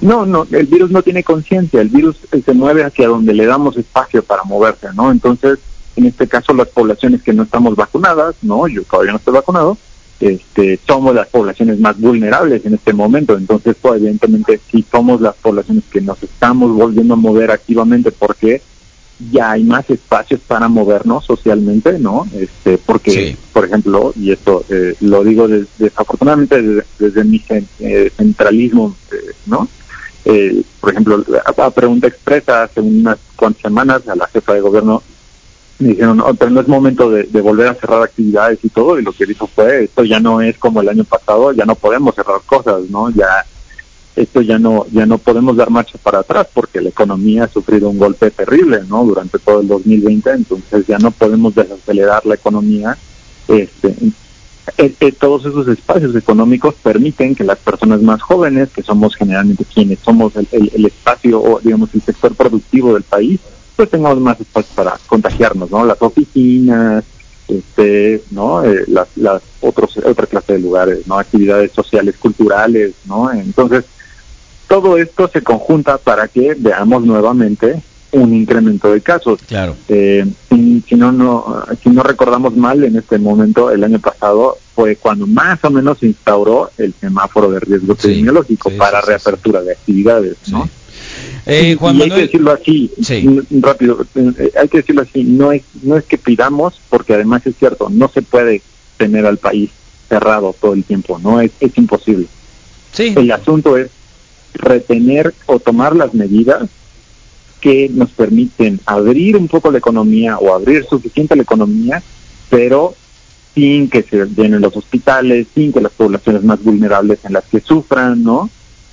No, 0.00 0.24
no, 0.24 0.46
el 0.50 0.66
virus 0.66 0.90
no 0.90 1.02
tiene 1.02 1.24
conciencia, 1.24 1.80
el 1.80 1.88
virus 1.88 2.16
se 2.30 2.52
mueve 2.54 2.84
hacia 2.84 3.08
donde 3.08 3.34
le 3.34 3.46
damos 3.46 3.76
espacio 3.76 4.22
para 4.22 4.44
moverse, 4.44 4.88
¿no? 4.94 5.10
Entonces, 5.10 5.58
en 5.96 6.06
este 6.06 6.28
caso, 6.28 6.54
las 6.54 6.68
poblaciones 6.68 7.22
que 7.22 7.32
no 7.32 7.42
estamos 7.42 7.74
vacunadas, 7.74 8.36
¿no? 8.42 8.68
Yo 8.68 8.84
todavía 8.84 9.12
no 9.12 9.18
estoy 9.18 9.34
vacunado, 9.34 9.76
este, 10.20 10.78
somos 10.86 11.14
las 11.14 11.28
poblaciones 11.28 11.78
más 11.80 11.98
vulnerables 11.98 12.64
en 12.64 12.74
este 12.74 12.92
momento. 12.92 13.36
Entonces, 13.36 13.76
pues, 13.80 13.96
evidentemente, 13.96 14.60
si 14.70 14.84
somos 14.90 15.20
las 15.20 15.34
poblaciones 15.36 15.84
que 15.90 16.00
nos 16.00 16.22
estamos 16.22 16.72
volviendo 16.72 17.14
a 17.14 17.16
mover 17.16 17.50
activamente 17.50 18.12
porque 18.12 18.62
ya 19.32 19.52
hay 19.52 19.64
más 19.64 19.88
espacios 19.90 20.40
para 20.46 20.68
movernos 20.68 21.24
socialmente, 21.24 21.98
¿no? 21.98 22.26
Este, 22.34 22.78
porque, 22.78 23.10
sí. 23.10 23.36
por 23.52 23.64
ejemplo, 23.64 24.12
y 24.16 24.30
esto 24.30 24.64
eh, 24.68 24.94
lo 25.00 25.24
digo 25.24 25.48
des, 25.48 25.66
desafortunadamente 25.78 26.62
desde, 26.62 26.84
desde 26.98 27.24
mi 27.24 27.42
eh, 27.80 28.12
centralismo, 28.16 28.96
eh, 29.12 29.32
¿no? 29.46 29.68
Eh, 30.24 30.62
por 30.80 30.90
ejemplo, 30.90 31.24
a, 31.44 31.66
a, 31.66 31.70
pregunta 31.70 32.06
expresa 32.06 32.64
hace 32.64 32.80
unas 32.80 33.18
cuantas 33.34 33.62
semanas 33.62 34.06
a 34.08 34.14
la 34.14 34.26
jefa 34.28 34.54
de 34.54 34.60
gobierno 34.60 35.02
me 35.78 35.88
dijeron, 35.90 36.16
no, 36.16 36.34
pero 36.34 36.50
no 36.50 36.60
es 36.60 36.68
momento 36.68 37.08
de, 37.10 37.24
de, 37.24 37.40
volver 37.40 37.68
a 37.68 37.74
cerrar 37.74 38.02
actividades 38.02 38.58
y 38.62 38.68
todo, 38.68 38.98
y 38.98 39.02
lo 39.02 39.12
que 39.12 39.26
dijo 39.26 39.46
fue, 39.46 39.84
esto 39.84 40.02
ya 40.04 40.18
no 40.18 40.40
es 40.40 40.58
como 40.58 40.80
el 40.80 40.88
año 40.88 41.04
pasado, 41.04 41.52
ya 41.52 41.64
no 41.64 41.76
podemos 41.76 42.16
cerrar 42.16 42.40
cosas, 42.46 42.82
¿no? 42.90 43.10
Ya 43.10 43.44
esto 44.18 44.42
ya 44.42 44.58
no 44.58 44.86
ya 44.90 45.06
no 45.06 45.18
podemos 45.18 45.56
dar 45.56 45.70
marcha 45.70 45.98
para 46.02 46.20
atrás 46.20 46.48
porque 46.52 46.80
la 46.80 46.88
economía 46.88 47.44
ha 47.44 47.48
sufrido 47.48 47.88
un 47.88 47.98
golpe 47.98 48.30
terrible 48.30 48.80
no 48.88 49.04
durante 49.04 49.38
todo 49.38 49.60
el 49.60 49.68
2020 49.68 50.30
entonces 50.30 50.86
ya 50.86 50.98
no 50.98 51.10
podemos 51.12 51.54
desacelerar 51.54 52.26
la 52.26 52.34
economía 52.34 52.98
este 53.46 53.94
eh, 54.76 54.94
eh, 55.00 55.12
todos 55.12 55.46
esos 55.46 55.66
espacios 55.68 56.14
económicos 56.14 56.74
permiten 56.82 57.34
que 57.34 57.44
las 57.44 57.58
personas 57.58 58.02
más 58.02 58.20
jóvenes 58.20 58.70
que 58.70 58.82
somos 58.82 59.14
generalmente 59.14 59.64
quienes 59.64 60.00
somos 60.00 60.34
el, 60.36 60.48
el, 60.52 60.70
el 60.74 60.86
espacio 60.86 61.40
o 61.40 61.60
digamos 61.60 61.94
el 61.94 62.02
sector 62.02 62.34
productivo 62.34 62.94
del 62.94 63.04
país 63.04 63.40
pues 63.76 63.88
tengamos 63.88 64.20
más 64.20 64.40
espacio 64.40 64.74
para 64.74 64.98
contagiarnos 65.06 65.70
no 65.70 65.84
las 65.84 66.02
oficinas 66.02 67.04
este 67.46 68.22
no 68.32 68.64
eh, 68.64 68.84
las 68.88 69.08
las 69.16 69.42
otros 69.60 69.96
otra 69.98 70.26
clase 70.26 70.54
de 70.54 70.58
lugares 70.58 71.06
no 71.06 71.18
actividades 71.18 71.72
sociales 71.72 72.16
culturales 72.18 72.94
no 73.06 73.30
entonces 73.32 73.84
todo 74.68 74.98
esto 74.98 75.28
se 75.28 75.42
conjunta 75.42 75.98
para 75.98 76.28
que 76.28 76.54
veamos 76.58 77.02
nuevamente 77.02 77.82
un 78.12 78.32
incremento 78.34 78.92
de 78.92 79.00
casos. 79.00 79.40
Claro. 79.46 79.76
Eh, 79.88 80.24
si, 80.48 80.82
si 80.88 80.94
no, 80.94 81.12
no, 81.12 81.62
si 81.82 81.90
no 81.90 82.02
recordamos 82.02 82.56
mal, 82.56 82.82
en 82.84 82.96
este 82.96 83.18
momento, 83.18 83.70
el 83.70 83.84
año 83.84 83.98
pasado, 83.98 84.56
fue 84.74 84.96
cuando 84.96 85.26
más 85.26 85.62
o 85.64 85.70
menos 85.70 85.98
se 85.98 86.06
instauró 86.06 86.70
el 86.78 86.94
semáforo 87.00 87.50
de 87.50 87.60
riesgo 87.60 87.94
Sí, 87.98 88.08
epidemiológico 88.08 88.70
sí, 88.70 88.76
para 88.76 89.00
sí, 89.00 89.08
reapertura 89.08 89.62
de 89.62 89.72
actividades, 89.72 90.36
¿no? 90.48 90.68
Eh, 91.46 91.76
Juan 91.78 91.96
y 91.96 92.02
hay 92.02 92.10
que 92.10 92.20
decirlo 92.22 92.52
así, 92.52 92.90
rápido, 93.60 94.04
eh, 94.14 94.52
hay 94.60 94.68
que 94.68 94.78
decirlo 94.78 95.02
así, 95.02 95.24
no 95.24 95.52
es, 95.52 95.62
no 95.82 95.96
es 95.96 96.04
que 96.04 96.18
pidamos, 96.18 96.80
porque 96.90 97.14
además 97.14 97.46
es 97.46 97.56
cierto, 97.56 97.88
no 97.90 98.08
se 98.08 98.20
puede 98.22 98.60
tener 98.98 99.24
al 99.24 99.38
país 99.38 99.70
cerrado 100.08 100.54
todo 100.60 100.74
el 100.74 100.84
tiempo, 100.84 101.18
no 101.18 101.40
es, 101.40 101.50
es 101.60 101.76
imposible. 101.78 102.26
sí, 102.92 103.14
El 103.16 103.30
asunto 103.32 103.76
es 103.78 103.90
retener 104.54 105.34
o 105.46 105.58
tomar 105.58 105.94
las 105.94 106.14
medidas 106.14 106.68
que 107.60 107.88
nos 107.92 108.10
permiten 108.10 108.80
abrir 108.86 109.36
un 109.36 109.48
poco 109.48 109.70
la 109.70 109.78
economía 109.78 110.38
o 110.38 110.54
abrir 110.54 110.84
suficiente 110.84 111.36
la 111.36 111.42
economía, 111.42 112.02
pero 112.48 112.94
sin 113.54 113.90
que 113.90 114.02
se 114.02 114.24
llenen 114.26 114.60
los 114.60 114.76
hospitales, 114.76 115.48
sin 115.54 115.72
que 115.72 115.80
las 115.80 115.92
poblaciones 115.92 116.44
más 116.44 116.62
vulnerables 116.62 117.18
en 117.24 117.32
las 117.32 117.44
que 117.44 117.60
sufran, 117.60 118.22
¿no? 118.22 118.48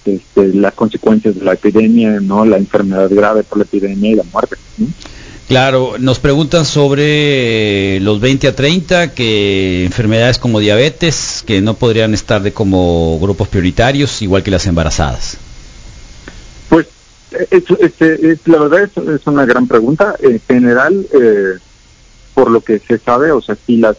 Este, 0.05 0.53
las 0.53 0.73
consecuencias 0.73 1.35
de 1.35 1.43
la 1.43 1.53
epidemia, 1.53 2.19
¿no? 2.19 2.45
La 2.45 2.57
enfermedad 2.57 3.09
grave 3.11 3.43
por 3.43 3.59
la 3.59 3.63
epidemia 3.63 4.11
y 4.11 4.15
la 4.15 4.23
muerte. 4.31 4.55
Claro, 5.47 5.95
nos 5.99 6.17
preguntan 6.17 6.65
sobre 6.65 7.97
eh, 7.97 7.99
los 7.99 8.19
20 8.19 8.47
a 8.47 8.55
30, 8.55 9.13
que 9.13 9.85
enfermedades 9.85 10.39
como 10.39 10.59
diabetes, 10.59 11.43
que 11.45 11.61
no 11.61 11.75
podrían 11.75 12.15
estar 12.15 12.41
de 12.41 12.51
como 12.51 13.19
grupos 13.19 13.47
prioritarios, 13.47 14.23
igual 14.23 14.41
que 14.41 14.49
las 14.49 14.65
embarazadas. 14.65 15.37
Pues 17.35 17.51
eh, 17.51 17.63
es, 17.79 18.01
es- 18.01 18.23
es- 18.23 18.47
la 18.47 18.59
verdad 18.59 18.83
es, 18.83 19.27
una 19.27 19.45
gran 19.45 19.67
pregunta. 19.67 20.15
En 20.19 20.39
general, 20.47 21.05
eh, 21.13 21.53
por 22.33 22.51
lo 22.51 22.61
que 22.61 22.79
se 22.79 22.97
sabe, 22.99 23.31
o 23.31 23.41
sea, 23.41 23.57
sí 23.65 23.77
las 23.77 23.97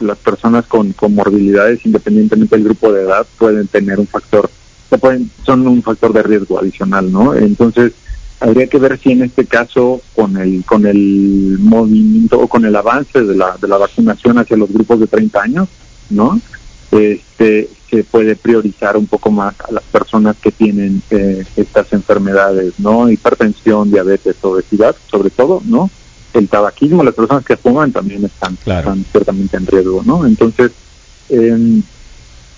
las 0.00 0.16
personas 0.16 0.66
con 0.66 0.94
comorbilidades, 0.94 1.84
independientemente 1.84 2.56
del 2.56 2.64
grupo 2.64 2.90
de 2.90 3.02
edad, 3.02 3.26
pueden 3.36 3.68
tener 3.68 4.00
un 4.00 4.06
factor, 4.06 4.50
pueden, 4.98 5.30
son 5.44 5.66
un 5.68 5.82
factor 5.82 6.14
de 6.14 6.22
riesgo 6.22 6.58
adicional, 6.58 7.12
¿no? 7.12 7.34
Entonces, 7.34 7.92
habría 8.40 8.66
que 8.66 8.78
ver 8.78 8.98
si 8.98 9.12
en 9.12 9.24
este 9.24 9.46
caso, 9.46 10.00
con 10.14 10.38
el 10.38 10.64
con 10.64 10.86
el 10.86 11.58
movimiento 11.58 12.40
o 12.40 12.48
con 12.48 12.64
el 12.64 12.74
avance 12.74 13.22
de 13.22 13.36
la, 13.36 13.58
de 13.60 13.68
la 13.68 13.76
vacunación 13.76 14.38
hacia 14.38 14.56
los 14.56 14.72
grupos 14.72 15.00
de 15.00 15.06
30 15.06 15.42
años, 15.42 15.68
¿no? 16.08 16.40
Este, 16.90 17.68
se 17.90 18.04
puede 18.04 18.36
priorizar 18.36 18.96
un 18.96 19.06
poco 19.06 19.30
más 19.30 19.54
a 19.60 19.72
las 19.72 19.82
personas 19.84 20.36
que 20.40 20.52
tienen 20.52 21.02
eh, 21.10 21.44
estas 21.56 21.92
enfermedades, 21.92 22.74
¿no? 22.78 23.10
Hipertensión, 23.10 23.90
diabetes, 23.90 24.36
obesidad, 24.42 24.94
sobre 25.10 25.30
todo, 25.30 25.60
¿no? 25.64 25.90
El 26.32 26.48
tabaquismo, 26.48 27.02
las 27.02 27.14
personas 27.14 27.44
que 27.44 27.56
fuman 27.56 27.90
también 27.90 28.24
están, 28.24 28.56
Claro. 28.62 28.80
están 28.90 29.04
ciertamente 29.10 29.56
en 29.56 29.66
riesgo, 29.66 30.02
¿no? 30.04 30.24
Entonces, 30.24 30.70
eh, 31.28 31.80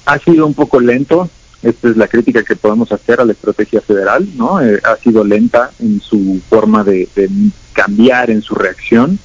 ha 0.04 0.18
sido 0.18 0.46
un 0.46 0.54
poco 0.54 0.78
lento, 0.80 1.28
esta 1.62 1.88
es 1.88 1.96
la 1.96 2.08
crítica 2.08 2.42
que 2.42 2.56
podemos 2.56 2.92
hacer 2.92 3.20
a 3.20 3.24
la 3.24 3.32
estrategia 3.32 3.80
federal, 3.80 4.28
¿no? 4.36 4.60
Eh, 4.60 4.80
ha 4.84 4.96
sido 4.96 5.24
lenta 5.24 5.70
en 5.78 6.00
su 6.00 6.40
forma 6.50 6.84
de, 6.84 7.08
de 7.16 7.30
cambiar 7.72 8.30
en 8.30 8.42
su 8.42 8.54
reacción, 8.54 9.18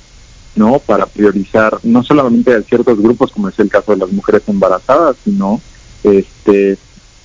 ¿no? 0.55 0.79
Para 0.79 1.05
priorizar 1.05 1.79
no 1.83 2.01
solamente 2.03 2.53
a 2.55 2.61
ciertos 2.61 2.97
grupos, 2.99 3.31
como 3.31 3.49
es 3.49 3.59
el 3.59 3.69
caso 3.69 3.91
de 3.91 3.97
las 3.97 4.11
mujeres 4.11 4.43
embarazadas, 4.47 5.17
sino 5.25 5.61
este 6.03 6.77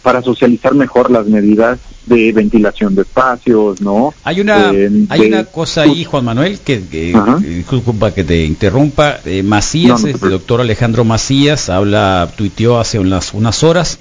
para 0.02 0.20
socializar 0.20 0.74
mejor 0.74 1.12
las 1.12 1.26
medidas 1.26 1.78
de 2.06 2.32
ventilación 2.32 2.96
de 2.96 3.02
espacios, 3.02 3.80
¿no? 3.80 4.12
Hay 4.24 4.40
una, 4.40 4.72
Eh, 4.72 4.90
hay 5.08 5.20
de- 5.20 5.26
una 5.28 5.44
cosa 5.44 5.82
ahí, 5.82 6.02
Juan 6.02 6.24
Manuel, 6.24 6.58
que, 6.58 6.82
que- 6.88 7.14
disculpa 7.40 8.12
que 8.12 8.24
te 8.24 8.44
interrumpa. 8.44 9.20
Eh, 9.24 9.44
Macías, 9.44 9.90
No, 9.90 9.98
no 9.98 10.02
te 10.04 10.10
este 10.10 10.28
doctor 10.28 10.60
Alejandro 10.60 11.04
Macías, 11.04 11.68
habla, 11.70 12.28
tuiteó 12.36 12.80
hace 12.80 12.98
unas, 12.98 13.32
unas 13.32 13.62
horas 13.62 14.00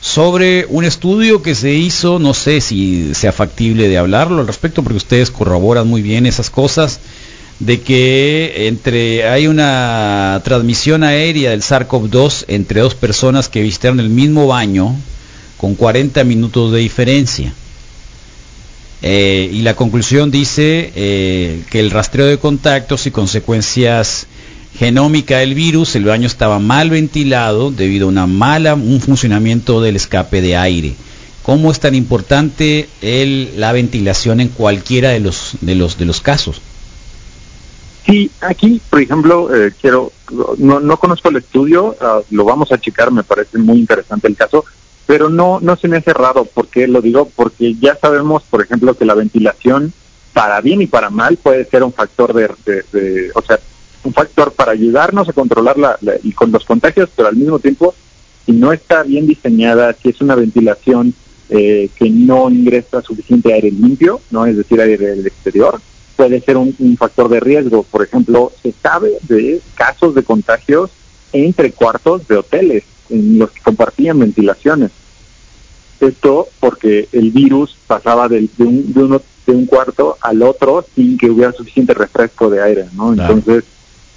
sobre 0.00 0.66
un 0.70 0.84
estudio 0.84 1.42
que 1.42 1.54
se 1.54 1.72
hizo, 1.74 2.18
no 2.18 2.32
sé 2.32 2.60
si 2.60 3.14
sea 3.14 3.32
factible 3.32 3.88
de 3.88 3.98
hablarlo 3.98 4.40
al 4.40 4.46
respecto, 4.46 4.82
porque 4.82 4.98
ustedes 4.98 5.30
corroboran 5.30 5.86
muy 5.88 6.00
bien 6.00 6.24
esas 6.26 6.48
cosas, 6.48 7.00
de 7.58 7.80
que 7.80 8.68
entre 8.68 9.26
hay 9.28 9.46
una 9.46 10.40
transmisión 10.44 11.02
aérea 11.02 11.50
del 11.50 11.62
SARS-CoV-2 11.62 12.44
entre 12.48 12.80
dos 12.80 12.94
personas 12.94 13.48
que 13.48 13.62
visitaron 13.62 14.00
el 14.00 14.10
mismo 14.10 14.46
baño 14.46 14.94
con 15.56 15.74
40 15.74 16.22
minutos 16.24 16.72
de 16.72 16.80
diferencia. 16.80 17.54
Eh, 19.02 19.50
y 19.52 19.62
la 19.62 19.74
conclusión 19.74 20.30
dice 20.30 20.92
eh, 20.94 21.62
que 21.70 21.80
el 21.80 21.90
rastreo 21.90 22.26
de 22.26 22.38
contactos 22.38 23.06
y 23.06 23.10
consecuencias 23.10 24.26
genómica 24.78 25.38
del 25.38 25.54
virus, 25.54 25.96
el 25.96 26.04
baño 26.04 26.26
estaba 26.26 26.58
mal 26.58 26.90
ventilado 26.90 27.70
debido 27.70 28.06
a 28.06 28.10
una 28.10 28.26
mala, 28.26 28.74
un 28.74 29.00
funcionamiento 29.00 29.80
del 29.80 29.96
escape 29.96 30.42
de 30.42 30.56
aire. 30.56 30.94
¿Cómo 31.42 31.70
es 31.70 31.80
tan 31.80 31.94
importante 31.94 32.88
la 33.00 33.72
ventilación 33.72 34.40
en 34.40 34.48
cualquiera 34.48 35.10
de 35.10 35.20
los, 35.20 35.52
de 35.60 35.76
los, 35.76 35.96
de 35.96 36.04
los 36.04 36.20
casos? 36.20 36.60
Sí, 38.06 38.30
aquí, 38.40 38.80
por 38.88 39.00
ejemplo, 39.00 39.52
eh, 39.54 39.72
quiero, 39.80 40.12
no, 40.58 40.78
no 40.78 40.96
conozco 40.96 41.28
el 41.28 41.38
estudio, 41.38 41.96
ah, 42.00 42.22
lo 42.30 42.44
vamos 42.44 42.70
a 42.70 42.78
checar, 42.78 43.10
me 43.10 43.24
parece 43.24 43.58
muy 43.58 43.78
interesante 43.78 44.28
el 44.28 44.36
caso, 44.36 44.64
pero 45.06 45.28
no, 45.28 45.58
no 45.60 45.76
se 45.76 45.88
me 45.88 45.96
hace 45.96 46.12
raro, 46.12 46.44
¿por 46.44 46.68
qué 46.68 46.86
lo 46.86 47.00
digo? 47.02 47.30
Porque 47.34 47.74
ya 47.80 47.98
sabemos, 48.00 48.44
por 48.44 48.62
ejemplo, 48.62 48.96
que 48.96 49.04
la 49.04 49.14
ventilación, 49.14 49.92
para 50.32 50.60
bien 50.60 50.82
y 50.82 50.86
para 50.86 51.10
mal, 51.10 51.38
puede 51.38 51.64
ser 51.68 51.82
un 51.82 51.92
factor 51.92 52.32
de, 52.32 52.48
de- 52.64 52.84
de- 52.92 53.30
o 53.34 53.42
sea, 53.42 53.58
un 54.04 54.12
factor 54.14 54.52
para 54.54 54.72
ayudarnos 54.72 55.28
a 55.28 55.32
controlar 55.32 55.76
la, 55.76 55.98
la- 56.00 56.14
y 56.22 56.32
con 56.32 56.52
los 56.52 56.64
contagios, 56.64 57.10
pero 57.16 57.28
al 57.28 57.36
mismo 57.36 57.58
tiempo, 57.58 57.96
si 58.44 58.52
no 58.52 58.72
está 58.72 59.02
bien 59.02 59.26
diseñada, 59.26 59.96
si 60.00 60.10
es 60.10 60.20
una 60.20 60.36
ventilación 60.36 61.12
eh, 61.48 61.90
que 61.96 62.08
no 62.10 62.50
ingresa 62.50 63.02
suficiente 63.02 63.52
aire 63.52 63.70
limpio, 63.72 64.20
no 64.30 64.46
es 64.46 64.56
decir, 64.56 64.80
aire 64.80 64.96
del 65.16 65.26
exterior, 65.26 65.80
puede 66.16 66.40
ser 66.40 66.56
un, 66.56 66.74
un 66.78 66.96
factor 66.96 67.28
de 67.28 67.40
riesgo. 67.40 67.82
Por 67.82 68.02
ejemplo, 68.02 68.52
se 68.62 68.72
sabe 68.82 69.12
de 69.28 69.60
casos 69.74 70.14
de 70.14 70.22
contagios 70.22 70.90
entre 71.32 71.72
cuartos 71.72 72.26
de 72.28 72.36
hoteles 72.38 72.84
en 73.10 73.38
los 73.38 73.50
que 73.50 73.60
compartían 73.60 74.18
ventilaciones. 74.18 74.90
Esto 76.00 76.48
porque 76.60 77.08
el 77.12 77.30
virus 77.30 77.76
pasaba 77.86 78.28
del- 78.28 78.50
de, 78.56 78.64
un, 78.64 78.92
de, 78.92 79.02
uno, 79.02 79.22
de 79.46 79.52
un 79.54 79.66
cuarto 79.66 80.18
al 80.20 80.42
otro 80.42 80.84
sin 80.94 81.16
que 81.16 81.30
hubiera 81.30 81.52
suficiente 81.52 81.94
refresco 81.94 82.50
de 82.50 82.62
aire, 82.62 82.86
¿no? 82.94 83.12
Claro. 83.14 83.34
Entonces, 83.34 83.64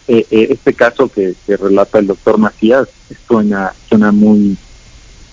eh, 0.08 0.26
eh, 0.32 0.48
este 0.52 0.74
caso 0.74 1.08
que, 1.08 1.36
que 1.46 1.56
relata 1.56 2.00
el 2.00 2.08
doctor 2.08 2.38
Macías 2.38 2.88
suena, 3.28 3.74
suena 3.88 4.12
muy, 4.12 4.58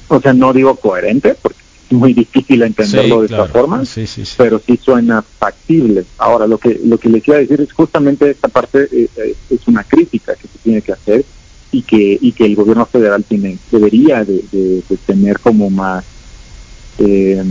o 0.08 0.20
sea, 0.20 0.32
no 0.34 0.52
digo 0.52 0.76
coherente, 0.76 1.34
porque 1.40 1.58
muy 1.90 2.14
difícil 2.14 2.62
entenderlo 2.62 3.20
de 3.20 3.26
esta 3.26 3.46
forma, 3.46 3.84
Sí, 3.84 4.06
sí, 4.06 4.24
sí. 4.24 4.34
pero 4.38 4.60
sí 4.66 4.78
suena 4.82 5.24
factible. 5.38 6.06
Ahora, 6.18 6.46
lo 6.46 6.58
que 6.58 6.80
lo 6.84 6.98
que 6.98 7.08
les 7.08 7.26
iba 7.26 7.36
a 7.36 7.40
decir 7.40 7.60
es 7.60 7.72
justamente 7.72 8.30
esta 8.30 8.48
parte 8.48 8.88
eh, 8.90 9.08
eh, 9.16 9.36
es 9.50 9.66
una 9.68 9.84
crítica 9.84 10.34
que 10.36 10.48
se 10.48 10.58
tiene 10.58 10.82
que 10.82 10.92
hacer 10.92 11.26
y 11.70 11.82
que 11.82 12.18
y 12.20 12.32
que 12.32 12.44
el 12.46 12.54
gobierno 12.56 12.86
federal 12.86 13.24
tiene 13.24 13.58
debería 13.70 14.24
de, 14.24 14.44
de- 14.50 14.82
de 14.88 14.96
tener 14.98 15.38
como 15.40 15.70
más 15.70 16.04
eh, 16.98 17.42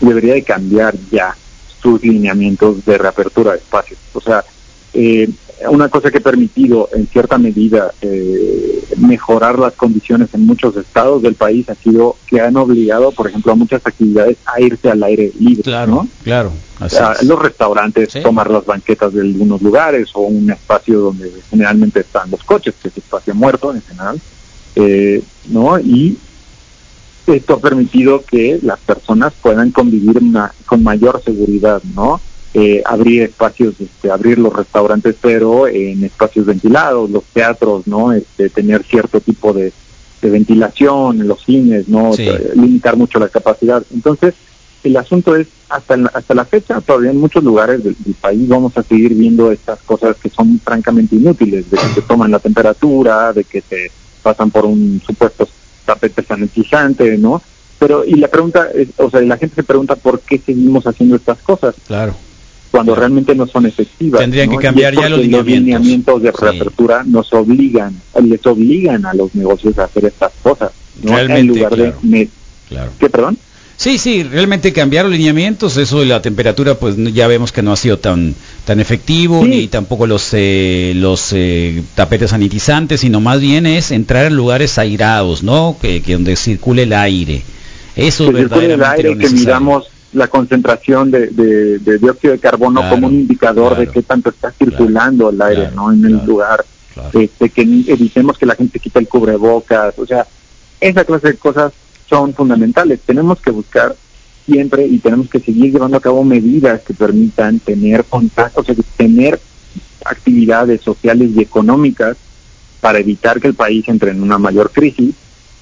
debería 0.00 0.34
de 0.34 0.44
cambiar 0.44 0.98
ya 1.10 1.36
sus 1.82 2.02
lineamientos 2.02 2.84
de 2.84 2.98
reapertura 2.98 3.52
de 3.52 3.58
espacios. 3.58 3.98
O 4.12 4.20
sea, 4.20 4.44
eh, 4.92 5.28
una 5.70 5.88
cosa 5.88 6.10
que 6.10 6.18
ha 6.18 6.20
permitido 6.20 6.88
en 6.94 7.06
cierta 7.06 7.38
medida 7.38 7.92
eh, 8.02 8.84
mejorar 8.98 9.58
las 9.58 9.72
condiciones 9.74 10.28
en 10.34 10.44
muchos 10.46 10.76
estados 10.76 11.22
del 11.22 11.34
país 11.34 11.68
ha 11.70 11.74
sido 11.74 12.16
que 12.26 12.40
han 12.40 12.56
obligado, 12.56 13.10
por 13.12 13.28
ejemplo, 13.28 13.52
a 13.52 13.56
muchas 13.56 13.80
actividades 13.84 14.36
a 14.44 14.60
irse 14.60 14.90
al 14.90 15.02
aire 15.02 15.32
libre, 15.38 15.62
Claro, 15.62 15.92
¿no? 15.92 16.08
claro. 16.22 16.52
así 16.80 16.96
a 16.96 17.12
es. 17.12 17.22
los 17.24 17.38
restaurantes, 17.40 18.12
Sí. 18.12 18.20
tomar 18.22 18.50
las 18.50 18.64
banquetas 18.66 19.12
de 19.14 19.22
algunos 19.22 19.62
lugares 19.62 20.10
o 20.14 20.22
un 20.22 20.50
espacio 20.50 21.00
donde 21.00 21.32
generalmente 21.50 22.00
están 22.00 22.30
los 22.30 22.42
coches, 22.44 22.74
que 22.80 22.88
es 22.88 22.96
espacio 22.98 23.34
muerto 23.34 23.74
en 23.74 23.82
general, 23.82 24.20
eh, 24.76 25.22
¿no? 25.48 25.78
Y 25.80 26.18
esto 27.26 27.54
ha 27.54 27.60
permitido 27.60 28.24
que 28.24 28.58
las 28.62 28.78
personas 28.80 29.32
puedan 29.42 29.70
convivir 29.72 30.20
ma- 30.22 30.52
con 30.66 30.82
mayor 30.82 31.22
seguridad, 31.24 31.82
¿no? 31.94 32.20
Eh, 32.54 32.82
abrir 32.86 33.22
espacios, 33.22 33.74
este, 33.78 34.10
abrir 34.10 34.38
los 34.38 34.52
restaurantes, 34.52 35.14
pero 35.20 35.68
en 35.68 36.04
espacios 36.04 36.46
ventilados, 36.46 37.10
los 37.10 37.24
teatros, 37.24 37.86
¿no? 37.86 38.12
Este, 38.12 38.48
tener 38.48 38.82
cierto 38.82 39.20
tipo 39.20 39.52
de, 39.52 39.72
de 40.22 40.30
ventilación 40.30 41.20
en 41.20 41.28
los 41.28 41.44
cines, 41.44 41.86
¿no? 41.86 42.14
Sí. 42.14 42.26
Limitar 42.54 42.96
mucho 42.96 43.18
la 43.18 43.28
capacidad. 43.28 43.82
Entonces, 43.92 44.34
el 44.84 44.96
asunto 44.96 45.36
es, 45.36 45.48
hasta 45.68 45.98
la, 45.98 46.08
hasta 46.14 46.34
la 46.34 46.44
fecha, 46.46 46.80
todavía 46.80 47.10
en 47.10 47.20
muchos 47.20 47.44
lugares 47.44 47.84
del, 47.84 47.94
del 47.98 48.14
país 48.14 48.48
vamos 48.48 48.76
a 48.78 48.82
seguir 48.82 49.14
viendo 49.14 49.52
estas 49.52 49.80
cosas 49.80 50.16
que 50.16 50.30
son 50.30 50.58
francamente 50.60 51.16
inútiles, 51.16 51.70
de 51.70 51.76
que 51.76 51.88
se 51.88 52.02
toman 52.02 52.30
la 52.30 52.38
temperatura, 52.38 53.34
de 53.34 53.44
que 53.44 53.60
se 53.60 53.90
pasan 54.22 54.50
por 54.50 54.64
un 54.64 55.02
supuesto 55.04 55.46
tapete 55.84 56.22
sanitizante, 56.22 57.18
¿no? 57.18 57.42
Pero, 57.78 58.04
y 58.04 58.14
la 58.14 58.28
pregunta 58.28 58.70
es, 58.74 58.88
o 58.96 59.10
sea, 59.10 59.20
la 59.20 59.36
gente 59.36 59.56
se 59.56 59.62
pregunta 59.62 59.96
por 59.96 60.20
qué 60.20 60.38
seguimos 60.38 60.86
haciendo 60.86 61.16
estas 61.16 61.38
cosas. 61.38 61.74
Claro. 61.86 62.14
Cuando 62.76 62.94
realmente 62.94 63.34
no 63.34 63.46
son 63.46 63.66
efectivas. 63.66 64.20
Tendrían 64.20 64.50
¿no? 64.50 64.58
que 64.58 64.62
cambiar 64.66 64.92
Y 64.94 64.96
ya 64.98 65.08
los 65.08 65.20
porque 65.20 65.26
lineamientos. 65.50 66.22
de 66.22 66.30
Sí. 66.30 66.36
reapertura 66.40 67.02
nos 67.06 67.32
obligan, 67.32 67.94
les 68.22 68.46
obligan 68.46 69.06
a 69.06 69.14
los 69.14 69.34
negocios 69.34 69.78
a 69.78 69.84
hacer 69.84 70.04
estas 70.04 70.32
cosas, 70.42 70.70
¿no? 71.02 71.12
Realmente, 71.12 71.40
en 71.40 71.46
lugar 71.48 71.72
claro. 71.74 71.94
de... 72.02 72.28
Claro. 72.68 72.90
¿Qué, 72.98 73.08
perdón? 73.08 73.38
Sí, 73.78 73.98
sí, 73.98 74.22
realmente 74.22 74.72
cambiaron 74.72 75.12
lineamientos, 75.12 75.76
eso 75.76 76.00
de 76.00 76.06
la 76.06 76.22
temperatura 76.22 76.76
pues 76.78 76.96
ya 77.12 77.26
vemos 77.28 77.52
que 77.52 77.62
no 77.62 77.72
ha 77.72 77.76
sido 77.76 77.98
tan 77.98 78.34
tan 78.64 78.80
efectivo 78.80 79.42
Sí. 79.42 79.48
ni 79.50 79.66
tampoco 79.68 80.06
los 80.06 80.30
eh, 80.32 80.92
los 80.96 81.30
eh, 81.34 81.82
tapetes 81.94 82.30
sanitizantes, 82.30 83.00
sino 83.00 83.20
más 83.20 83.38
bien 83.40 83.66
es 83.66 83.90
entrar 83.90 84.24
en 84.26 84.34
lugares 84.34 84.78
airados, 84.78 85.42
¿no? 85.42 85.76
Que, 85.80 86.00
que 86.02 86.14
donde 86.14 86.36
circule 86.36 86.84
el 86.84 86.92
aire. 86.94 87.42
Eso 87.96 88.30
que 88.32 88.38
circule 88.40 88.40
el 88.40 88.48
verdaderamente 88.78 89.08
aire, 89.08 89.18
que 89.18 89.28
midamos 89.34 89.84
la 90.12 90.28
concentración 90.28 91.10
de, 91.10 91.28
de- 91.28 91.78
de 91.78 91.98
dióxido 91.98 92.32
de 92.32 92.38
carbono 92.38 92.80
Claro, 92.80 92.94
como 92.94 93.06
un 93.08 93.14
indicador 93.14 93.74
claro, 93.74 93.80
de 93.86 93.88
qué 93.92 94.02
tanto 94.02 94.30
está 94.30 94.50
circulando 94.52 95.30
el 95.30 95.42
aire 95.42 95.70
no 95.74 95.92
en 95.92 96.04
el 96.04 96.24
lugar 96.24 96.64
este 97.12 97.50
que 97.50 97.62
evitemos 97.62 98.38
que 98.38 98.46
la 98.46 98.54
gente 98.54 98.78
quite 98.78 98.98
el 98.98 99.08
cubrebocas 99.08 99.98
o 99.98 100.06
sea 100.06 100.26
esa 100.80 101.04
clase 101.04 101.28
de 101.28 101.36
cosas 101.36 101.72
son 102.08 102.32
fundamentales. 102.34 103.00
Tenemos 103.04 103.40
que 103.40 103.50
buscar 103.50 103.96
siempre 104.46 104.86
y 104.86 104.98
tenemos 104.98 105.28
que 105.28 105.40
seguir 105.40 105.72
llevando 105.72 105.96
a 105.96 106.00
cabo 106.00 106.22
medidas 106.22 106.80
que 106.82 106.94
permitan 106.94 107.58
tener 107.58 108.04
contacto 108.04 108.60
o 108.60 108.64
sea 108.64 108.74
tener 108.96 109.40
actividades 110.04 110.82
sociales 110.82 111.30
y 111.34 111.40
económicas 111.40 112.16
para 112.80 112.98
evitar 113.00 113.40
que 113.40 113.48
el 113.48 113.54
país 113.54 113.88
entre 113.88 114.12
en 114.12 114.22
una 114.22 114.38
mayor 114.38 114.70
crisis 114.70 115.14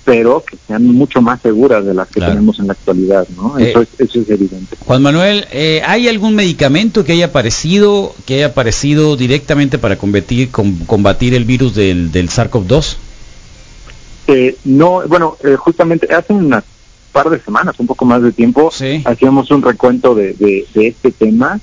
pero 0.05 0.45
que 0.45 0.59
sean 0.67 0.85
mucho 0.87 1.23
más 1.23 1.41
seguras 1.41 1.85
de 1.85 1.95
las 1.95 2.09
que 2.09 2.15
Claro. 2.21 2.35
tenemos 2.35 2.59
en 2.59 2.67
la 2.67 2.73
actualidad, 2.75 3.27
¿no? 3.37 3.59
Eh, 3.59 3.71
eso, 3.71 3.81
es, 3.83 3.89
eso 3.99 4.21
es 4.21 4.29
evidente. 4.29 4.77
Juan 4.81 5.03
Manuel, 5.03 5.47
eh, 5.51 5.81
¿hay 5.87 6.09
algún 6.09 6.35
medicamento 6.35 7.05
que 7.05 7.13
haya 7.13 7.27
aparecido 7.27 8.15
que 8.27 8.35
haya 8.35 8.47
aparecido 8.47 9.17
directamente 9.17 9.79
para 9.79 9.97
combatir 9.97 10.51
com- 10.51 10.79
combatir 10.87 11.35
el 11.35 11.45
virus 11.45 11.75
del 11.75 12.13
del 12.13 12.29
SARS-CoV-2? 12.29 12.97
Eh, 14.27 14.57
no, 14.65 15.03
bueno, 15.07 15.37
eh, 15.45 15.57
justamente 15.57 16.13
hace 16.15 16.33
unas 16.33 16.65
par 17.13 17.31
de 17.31 17.41
semanas, 17.41 17.75
un 17.79 17.87
poco 17.87 18.05
más 18.05 18.23
de 18.23 18.33
tiempo, 18.33 18.71
Sí. 18.73 19.03
hacíamos 19.05 19.51
un 19.51 19.63
recuento 19.63 20.15
de, 20.15 20.33
de, 20.35 20.67
de 20.75 20.89
este 20.89 21.13
tema. 21.13 21.61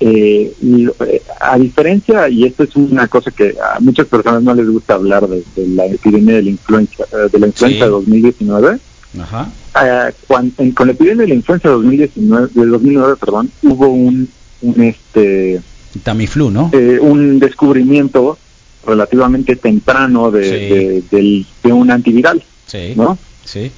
Eh, 0.00 0.52
eh, 0.62 1.22
a 1.40 1.56
diferencia, 1.58 2.28
y 2.28 2.44
esto 2.44 2.64
es 2.64 2.74
una 2.76 3.06
cosa 3.08 3.30
que 3.30 3.54
a 3.62 3.78
muchas 3.80 4.06
personas 4.06 4.42
no 4.42 4.54
les 4.54 4.68
gusta 4.68 4.94
hablar 4.94 5.26
de, 5.28 5.42
de 5.56 5.68
la 5.68 5.86
epidemia 5.86 6.34
de 6.36 6.42
la 6.42 6.50
influenza, 6.50 7.04
eh, 7.12 7.28
de 7.32 7.38
la 7.38 7.46
influenza 7.46 7.78
Sí. 7.78 7.84
de 7.84 7.88
2019, 7.90 8.78
Ajá. 9.20 9.48
eh, 9.82 10.12
cuan- 10.26 10.52
en- 10.58 10.72
con 10.72 10.88
la 10.88 10.92
epidemia 10.94 11.22
de 11.22 11.28
la 11.28 11.34
influenza 11.34 11.68
de 11.68 11.74
2019, 11.74 12.48
de 12.52 12.66
2009, 12.66 13.14
perdón, 13.20 13.50
hubo 13.62 13.86
un, 13.88 14.28
un 14.62 14.82
este 14.82 15.60
Tamiflu, 16.02 16.50
¿no? 16.50 16.70
eh, 16.72 16.98
un 17.00 17.38
descubrimiento 17.38 18.36
relativamente 18.84 19.56
temprano 19.56 20.30
de, 20.30 20.44
Sí. 20.44 20.50
de, 20.50 21.02
del- 21.10 21.46
de 21.62 21.72
un 21.72 21.90
antiviral, 21.90 22.42
Sí. 22.66 22.92
¿no? 22.96 23.16
Sí. 23.44 23.70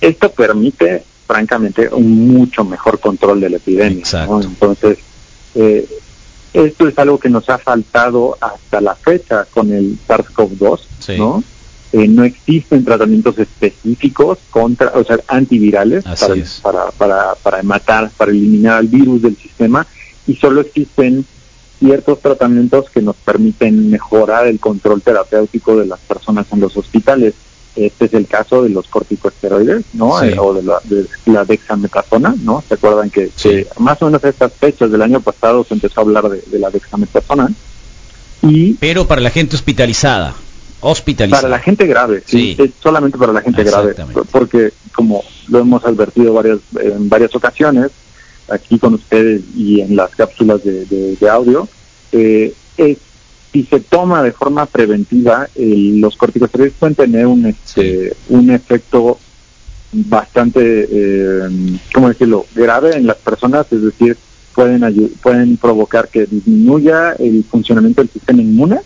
Esto 0.00 0.32
permite, 0.32 1.04
francamente, 1.26 1.88
un 1.92 2.28
mucho 2.28 2.64
mejor 2.64 2.98
control 2.98 3.40
de 3.40 3.50
la 3.50 3.56
epidemia. 3.58 3.90
¿no? 3.90 3.98
Exacto. 3.98 4.40
Entonces, 4.40 4.98
eh, 5.54 5.88
esto 6.52 6.88
es 6.88 6.98
algo 6.98 7.18
que 7.18 7.28
nos 7.28 7.48
ha 7.48 7.58
faltado 7.58 8.36
hasta 8.40 8.80
la 8.80 8.94
fecha 8.94 9.46
con 9.50 9.72
el 9.72 9.96
SARS-CoV-2, 10.06 10.80
Sí. 10.98 11.16
¿no? 11.16 11.42
Eh, 11.92 12.06
no 12.06 12.22
existen 12.22 12.84
tratamientos 12.84 13.36
específicos 13.38 14.38
contra, 14.50 14.92
o 14.94 15.02
sea, 15.02 15.18
antivirales 15.26 16.04
para, 16.04 16.34
para, 16.62 16.90
para, 16.92 17.34
para 17.34 17.62
matar, 17.64 18.10
para 18.16 18.30
eliminar 18.30 18.76
al 18.78 18.86
virus 18.86 19.22
del 19.22 19.36
sistema 19.36 19.84
y 20.26 20.36
solo 20.36 20.60
existen 20.60 21.24
ciertos 21.80 22.20
tratamientos 22.20 22.90
que 22.90 23.02
nos 23.02 23.16
permiten 23.16 23.90
mejorar 23.90 24.46
el 24.46 24.60
control 24.60 25.02
terapéutico 25.02 25.76
de 25.76 25.86
las 25.86 25.98
personas 26.00 26.46
en 26.52 26.60
los 26.60 26.76
hospitales. 26.76 27.34
Este 27.76 28.06
es 28.06 28.14
el 28.14 28.26
caso 28.26 28.62
de 28.62 28.68
los 28.70 28.88
corticosteroides, 28.88 29.84
¿no? 29.94 30.18
Sí. 30.20 30.26
Eh, 30.26 30.36
o 30.38 30.52
de 30.54 30.62
la, 30.64 30.80
de 30.84 31.06
la 31.26 31.44
dexametasona, 31.44 32.34
¿no? 32.42 32.62
¿Se 32.66 32.74
acuerdan 32.74 33.10
que, 33.10 33.30
Sí. 33.36 33.48
que 33.48 33.66
más 33.78 34.00
o 34.02 34.06
menos 34.06 34.22
a 34.24 34.28
estas 34.28 34.52
fechas 34.52 34.90
del 34.90 35.02
año 35.02 35.20
pasado 35.20 35.64
se 35.64 35.74
empezó 35.74 36.00
a 36.00 36.02
hablar 36.04 36.28
de, 36.28 36.42
de 36.46 36.58
la 36.58 36.70
dexametasona? 36.70 37.48
Y 38.42 38.74
Pero 38.74 39.06
para 39.06 39.20
la 39.20 39.30
gente 39.30 39.54
hospitalizada. 39.56 40.34
Hospitalizada. 40.82 41.42
para 41.42 41.56
la 41.56 41.62
gente 41.62 41.86
grave, 41.86 42.22
sí, 42.26 42.54
Sí. 42.56 42.62
es 42.62 42.70
solamente 42.82 43.18
para 43.18 43.34
la 43.34 43.42
gente 43.42 43.62
grave, 43.64 43.94
porque 44.32 44.72
como 44.94 45.22
lo 45.48 45.58
hemos 45.58 45.84
advertido 45.84 46.32
varias, 46.32 46.58
en 46.80 47.06
varias 47.10 47.34
ocasiones, 47.36 47.90
aquí 48.48 48.78
con 48.78 48.94
ustedes 48.94 49.42
y 49.54 49.82
en 49.82 49.94
las 49.94 50.10
cápsulas 50.16 50.64
de, 50.64 50.86
de- 50.86 51.16
de 51.16 51.28
audio, 51.28 51.68
eh, 52.12 52.54
es- 52.78 52.96
si 53.52 53.64
se 53.64 53.80
toma 53.80 54.22
de 54.22 54.32
forma 54.32 54.66
preventiva, 54.66 55.48
el- 55.56 56.00
los 56.00 56.16
corticosteroides 56.16 56.74
pueden 56.78 56.94
tener 56.94 57.26
un, 57.26 57.46
este, 57.46 58.12
un 58.28 58.50
efecto 58.50 59.18
bastante, 59.92 60.88
eh, 60.90 61.48
¿cómo 61.92 62.08
decirlo?, 62.08 62.46
grave 62.54 62.96
en 62.96 63.06
las 63.06 63.16
personas, 63.16 63.66
es 63.72 63.82
decir, 63.82 64.16
pueden, 64.54 65.10
pueden 65.22 65.56
provocar 65.56 66.08
que 66.08 66.26
disminuya 66.26 67.12
el 67.18 67.44
funcionamiento 67.44 68.02
del 68.02 68.10
sistema 68.10 68.40
inmune, 68.42 68.80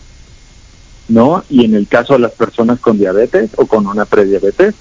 ¿no? 1.09 1.45
Y 1.51 1.65
en 1.65 1.75
el 1.75 1.87
caso 1.89 2.15
de 2.15 2.21
las 2.21 2.33
personas 2.33 2.81
con 2.81 2.99
diabetes 2.99 3.51
o 3.57 3.67
con 3.67 3.87
una 3.87 4.07
prediabetes, 4.07 4.75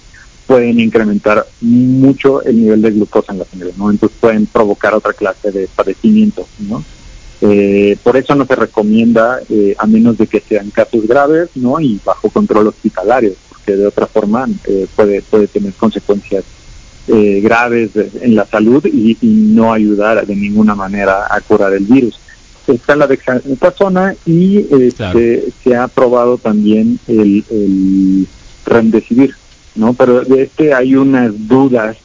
pueden 0.46 0.80
incrementar 0.80 1.46
mucho 1.62 2.42
el 2.44 2.62
nivel 2.62 2.82
de 2.82 2.92
glucosa 2.92 3.32
en 3.34 3.40
la 3.40 3.46
sangre, 3.46 3.72
¿no? 3.78 3.90
Entonces 3.92 4.18
pueden 4.20 4.46
provocar 4.46 4.94
otra 4.94 5.14
clase 5.14 5.52
de 5.52 5.68
padecimiento, 5.68 6.48
¿no? 6.58 6.84
Eh, 7.46 7.98
por 8.02 8.16
eso 8.16 8.36
no 8.36 8.46
se 8.46 8.56
recomienda, 8.56 9.40
eh, 9.50 9.76
a 9.78 9.86
menos 9.86 10.18
de 10.18 10.28
que 10.28 10.40
sean 10.40 10.70
casos 10.70 11.06
graves, 11.06 11.50
¿no? 11.56 11.78
Y 11.82 12.00
bajo 12.06 12.30
control 12.30 12.68
hospitalario, 12.68 13.34
porque 13.50 13.76
de 13.76 13.86
otra 13.86 14.08
forma 14.08 14.48
eh, 14.66 14.88
puede, 14.96 15.22
puede 15.24 15.48
tener 15.48 15.74
consecuencias 15.74 16.46
eh, 17.10 17.42
graves 17.44 17.90
en 18.22 18.36
la 18.36 18.46
salud 18.46 18.86
y, 18.86 19.18
y 19.20 19.28
no 19.28 19.74
ayudar 19.74 20.26
de 20.26 20.36
ninguna 20.38 20.74
manera 20.74 21.28
a 21.30 21.42
curar 21.42 21.74
el 21.74 21.84
virus. 21.84 22.18
Está 22.66 22.96
la 22.96 23.08
dexametasona 23.08 24.16
y 24.26 24.60
este, 24.60 24.92
Claro. 24.96 25.20
se 25.66 25.76
ha 25.76 25.90
probado 25.90 26.38
también 26.38 26.98
el, 27.10 27.44
el 27.50 28.26
remdesivir, 28.66 29.36
¿no? 29.76 29.94
Pero 29.94 30.22
de 30.24 30.44
este 30.44 30.74
hay 30.74 30.96
unas 30.96 31.34
dudas 31.46 31.98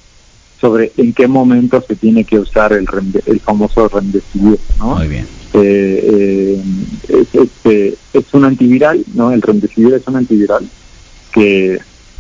sobre 0.60 0.92
en 0.96 1.12
qué 1.12 1.28
momento 1.28 1.82
se 1.86 1.94
tiene 1.96 2.24
que 2.24 2.38
usar 2.38 2.72
el, 2.72 2.86
el 3.26 3.40
famoso 3.40 3.88
remdesivir, 3.88 4.58
¿no? 4.78 4.96
Muy 4.96 5.08
bien. 5.08 5.26
eh, 5.54 6.00
eh, 6.12 6.62
es, 7.08 7.34
este, 7.34 7.94
es 8.12 8.24
un 8.32 8.44
antiviral, 8.44 9.04
¿no? 9.14 9.30
El 9.32 9.42
remdesivir 9.42 9.94
es 9.94 10.06
un 10.06 10.16
antiviral 10.16 10.68
que, 11.32 11.78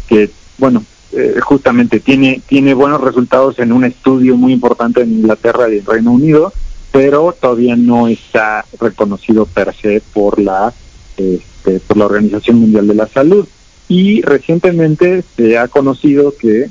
que 0.08 0.30
bueno, 0.58 0.84
eh, 1.12 1.40
justamente 1.40 2.00
tiene, 2.00 2.40
tiene 2.46 2.74
buenos 2.74 3.00
resultados 3.00 3.58
en 3.58 3.72
un 3.72 3.84
estudio 3.84 4.36
muy 4.36 4.52
importante 4.52 5.02
en 5.02 5.12
Inglaterra 5.12 5.68
y 5.68 5.78
en 5.78 5.86
Reino 5.86 6.12
Unido, 6.12 6.52
pero 6.92 7.34
todavía 7.40 7.76
no 7.76 8.08
está 8.08 8.64
reconocido 8.80 9.46
per 9.46 9.74
se 9.74 10.02
por 10.12 10.40
la, 10.40 10.72
este, 11.16 11.80
por 11.80 11.96
la 11.96 12.06
Organización 12.06 12.58
Mundial 12.60 12.86
de 12.86 12.94
la 12.94 13.08
Salud. 13.08 13.46
Y 13.90 14.20
recientemente 14.20 15.24
se 15.34 15.56
ha 15.56 15.66
conocido 15.68 16.34
que 16.36 16.68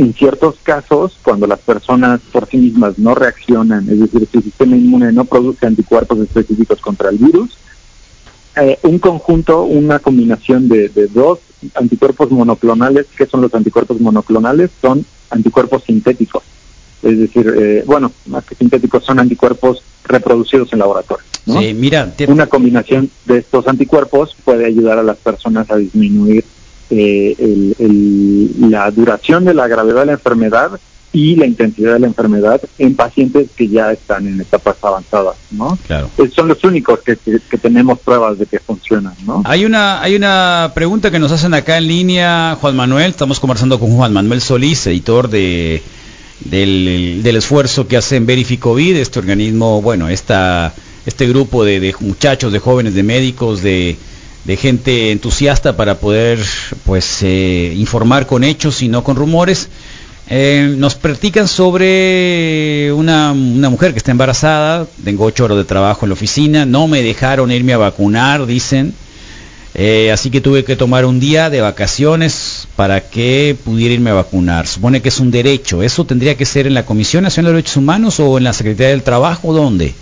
en 0.00 0.14
ciertos 0.14 0.54
casos, 0.62 1.18
cuando 1.24 1.46
las 1.48 1.58
personas 1.58 2.20
por 2.32 2.48
sí 2.48 2.56
mismas 2.56 2.98
no 2.98 3.16
reaccionan, 3.16 3.88
es 3.90 3.98
decir, 3.98 4.28
su 4.32 4.40
sistema 4.40 4.76
inmune 4.76 5.12
no 5.12 5.24
produce 5.24 5.66
anticuerpos 5.66 6.20
específicos 6.20 6.80
contra 6.80 7.10
el 7.10 7.18
virus, 7.18 7.56
eh, 8.56 8.78
un 8.84 9.00
conjunto, 9.00 9.64
una 9.64 9.98
combinación 9.98 10.68
de, 10.68 10.88
de 10.88 11.08
dos 11.08 11.40
anticuerpos 11.74 12.30
monoclonales, 12.30 13.06
¿qué 13.16 13.26
son 13.26 13.40
los 13.40 13.52
anticuerpos 13.54 14.00
monoclonales? 14.00 14.70
Son 14.80 15.04
anticuerpos 15.30 15.82
sintéticos. 15.84 16.44
Es 17.02 17.18
decir, 17.18 17.52
eh, 17.56 17.82
bueno, 17.84 18.12
más 18.26 18.44
que 18.44 18.54
sintéticos, 18.54 19.04
son 19.04 19.18
anticuerpos 19.18 19.82
reproducidos 20.04 20.72
en 20.72 20.78
laboratorio. 20.78 21.24
¿no? 21.46 21.60
Sí, 21.60 21.74
mira, 21.74 22.12
te- 22.14 22.30
Una 22.30 22.46
combinación 22.46 23.10
de 23.26 23.38
estos 23.38 23.66
anticuerpos 23.66 24.36
puede 24.44 24.64
ayudar 24.66 24.98
a 24.98 25.02
las 25.02 25.16
personas 25.18 25.68
a 25.72 25.76
disminuir 25.76 26.44
eh, 26.90 27.34
el- 27.38 27.76
el- 27.78 28.70
la 28.70 28.90
duración 28.90 29.44
de 29.44 29.54
la 29.54 29.68
gravedad 29.68 30.00
de 30.00 30.06
la 30.06 30.12
enfermedad 30.12 30.70
y 31.10 31.36
la 31.36 31.46
intensidad 31.46 31.94
de 31.94 32.00
la 32.00 32.06
enfermedad 32.06 32.60
en 32.78 32.94
pacientes 32.94 33.48
que 33.56 33.66
ya 33.68 33.92
están 33.92 34.26
en 34.26 34.40
etapas 34.42 34.76
avanzadas, 34.82 35.36
¿no? 35.50 35.78
claro. 35.86 36.10
Son 36.36 36.48
los 36.48 36.62
únicos 36.64 37.00
que, 37.00 37.16
que- 37.16 37.40
que 37.50 37.56
tenemos 37.58 37.98
pruebas 38.00 38.38
de 38.38 38.44
que 38.46 38.58
funcionan, 38.60 39.14
¿no? 39.26 39.42
Hay 39.46 39.64
una, 39.64 40.02
hay 40.02 40.16
una 40.16 40.72
pregunta 40.74 41.10
que 41.10 41.18
nos 41.18 41.32
hacen 41.32 41.54
acá 41.54 41.78
en 41.78 41.88
línea, 41.88 42.58
Juan 42.60 42.76
Manuel. 42.76 43.10
Estamos 43.10 43.40
conversando 43.40 43.80
con 43.80 43.96
Juan 43.96 44.12
Manuel 44.12 44.42
Solís, 44.42 44.86
editor 44.86 45.30
de, 45.30 45.82
del, 46.44 47.20
del 47.22 47.36
esfuerzo 47.36 47.88
que 47.88 47.96
hace 47.96 48.16
en 48.16 48.26
Verificovid, 48.26 48.96
este 48.96 49.18
organismo, 49.18 49.80
bueno, 49.82 50.08
esta, 50.10 50.74
este 51.06 51.26
grupo 51.26 51.64
de, 51.64 51.80
de 51.80 51.94
muchachos, 52.00 52.52
de 52.52 52.58
jóvenes, 52.58 52.94
de 52.94 53.02
médicos, 53.02 53.62
de, 53.62 53.96
de 54.48 54.56
gente 54.56 55.12
entusiasta 55.12 55.76
para 55.76 55.98
poder 55.98 56.38
pues 56.86 57.22
eh, 57.22 57.74
informar 57.76 58.26
con 58.26 58.44
hechos 58.44 58.80
y 58.80 58.88
no 58.88 59.04
con 59.04 59.14
rumores. 59.14 59.68
Eh, 60.30 60.74
nos 60.74 60.94
platican 60.94 61.46
sobre 61.46 62.90
una, 62.94 63.34
mujer 63.34 63.92
que 63.92 63.98
está 63.98 64.10
embarazada, 64.10 64.86
tengo 65.04 65.26
ocho 65.26 65.44
horas 65.44 65.58
de 65.58 65.64
trabajo 65.64 66.06
en 66.06 66.08
la 66.08 66.14
oficina, 66.14 66.64
no 66.64 66.88
me 66.88 67.02
dejaron 67.02 67.52
irme 67.52 67.74
a 67.74 67.76
vacunar, 67.76 68.46
dicen, 68.46 68.94
eh, 69.74 70.10
así 70.12 70.30
que 70.30 70.40
tuve 70.40 70.64
que 70.64 70.76
tomar 70.76 71.04
un 71.04 71.20
día 71.20 71.50
de 71.50 71.60
vacaciones 71.60 72.68
para 72.74 73.02
que 73.02 73.54
pudiera 73.62 73.92
irme 73.92 74.10
a 74.10 74.14
vacunar. 74.14 74.66
Supone 74.66 75.02
que 75.02 75.10
es 75.10 75.20
un 75.20 75.30
derecho, 75.30 75.82
¿eso 75.82 76.06
tendría 76.06 76.38
que 76.38 76.46
ser 76.46 76.66
en 76.66 76.72
la 76.72 76.86
Comisión 76.86 77.22
Nacional 77.22 77.52
de 77.52 77.56
Derechos 77.56 77.76
Humanos 77.76 78.18
o 78.18 78.38
en 78.38 78.44
la 78.44 78.54
Secretaría 78.54 78.92
del 78.92 79.02
Trabajo? 79.02 79.52
¿Dónde? 79.52 79.92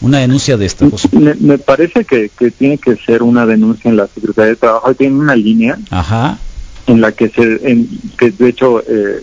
Una 0.00 0.18
denuncia 0.18 0.56
de 0.56 0.66
esta 0.66 0.88
cosa. 0.88 1.08
Me, 1.12 1.34
me 1.34 1.58
parece 1.58 2.04
que, 2.04 2.30
que, 2.38 2.50
tiene 2.50 2.78
que 2.78 2.96
ser 2.96 3.22
una 3.22 3.44
denuncia 3.46 3.90
en 3.90 3.96
la 3.96 4.06
Secretaría 4.06 4.48
del 4.48 4.56
Trabajo, 4.58 4.94
tiene 4.94 5.16
una 5.18 5.36
línea. 5.36 5.78
Ajá. 5.90 6.38
En 6.86 7.00
la 7.00 7.12
que 7.12 7.28
se, 7.28 7.42
en, 7.70 7.88
que 8.18 8.30
de 8.30 8.48
hecho 8.48 8.80
eh, 8.88 9.22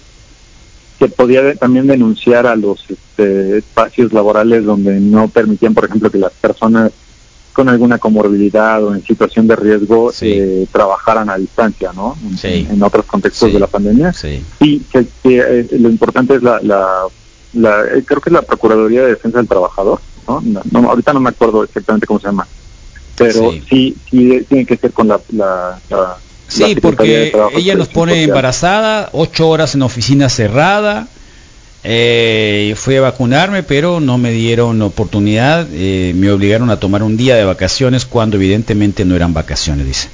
se 1.00 1.08
podía 1.10 1.56
también 1.56 1.88
denunciar 1.88 2.46
a 2.48 2.56
los 2.56 2.86
este, 2.90 3.58
espacios 3.58 4.14
laborales 4.14 4.64
donde 4.66 5.00
no 5.00 5.28
permitían, 5.28 5.74
por 5.74 5.86
ejemplo, 5.86 6.10
que 6.12 6.20
las 6.20 6.32
personas 6.34 6.92
con 7.54 7.70
alguna 7.70 7.98
comorbilidad 7.98 8.84
o 8.84 8.94
en 8.94 9.04
situación 9.04 9.48
de 9.48 9.56
riesgo 9.56 10.12
Sí. 10.12 10.28
eh, 10.32 10.68
trabajaran 10.72 11.28
a 11.32 11.38
distancia, 11.38 11.92
¿no? 11.96 12.16
En, 12.24 12.38
Sí. 12.38 12.68
en 12.70 12.84
otros 12.84 13.06
contextos 13.08 13.48
Sí. 13.50 13.54
de 13.56 13.60
la 13.60 13.66
pandemia. 13.68 14.14
Sí. 14.14 14.44
Que, 14.60 14.80
que, 14.92 15.08
eh, 15.24 15.68
lo 15.80 15.90
importante 15.90 16.36
es 16.36 16.44
la, 16.44 16.60
la, 16.62 16.88
la- 17.54 17.82
eh, 17.96 18.04
creo 18.06 18.22
que 18.22 18.30
es 18.30 18.34
la 18.34 18.44
Procuraduría 18.44 19.02
de 19.02 19.10
Defensa 19.10 19.40
del 19.40 19.48
Trabajador, 19.48 20.00
¿no? 20.28 20.42
No, 20.42 20.62
no, 20.70 20.90
ahorita 20.90 21.14
no 21.14 21.20
me 21.22 21.30
acuerdo 21.30 21.64
exactamente 21.64 22.06
cómo 22.06 22.20
se 22.20 22.28
llama, 22.28 22.48
pero 23.16 23.52
Sí. 23.52 23.64
sí, 23.70 23.96
sí, 24.10 24.46
tiene 24.50 24.66
que 24.66 24.78
ser 24.78 24.92
con 24.94 25.08
la, 25.08 25.22
la, 25.30 25.82
la- 25.90 26.18
Sí, 26.50 26.76
porque 26.82 27.34
ella 27.56 27.76
nos 27.76 27.90
pone 27.90 28.24
embarazada, 28.24 29.10
ocho 29.12 29.50
horas 29.50 29.76
en 29.76 29.82
oficina 29.82 30.30
cerrada. 30.30 31.10
Eh, 31.84 32.74
fui 32.76 32.96
a 32.96 33.02
vacunarme, 33.02 33.64
pero 33.64 34.00
no 34.00 34.18
me 34.18 34.32
dieron 34.32 34.82
oportunidad. 34.82 35.68
eh, 35.72 36.14
me 36.16 36.32
obligaron 36.32 36.70
a 36.70 36.80
tomar 36.80 37.04
un 37.04 37.18
día 37.18 37.36
de 37.36 37.44
vacaciones 37.46 38.06
cuando 38.06 38.38
evidentemente 38.38 39.04
no 39.06 39.16
eran 39.16 39.34
vacaciones, 39.34 39.86
dice. 39.86 40.10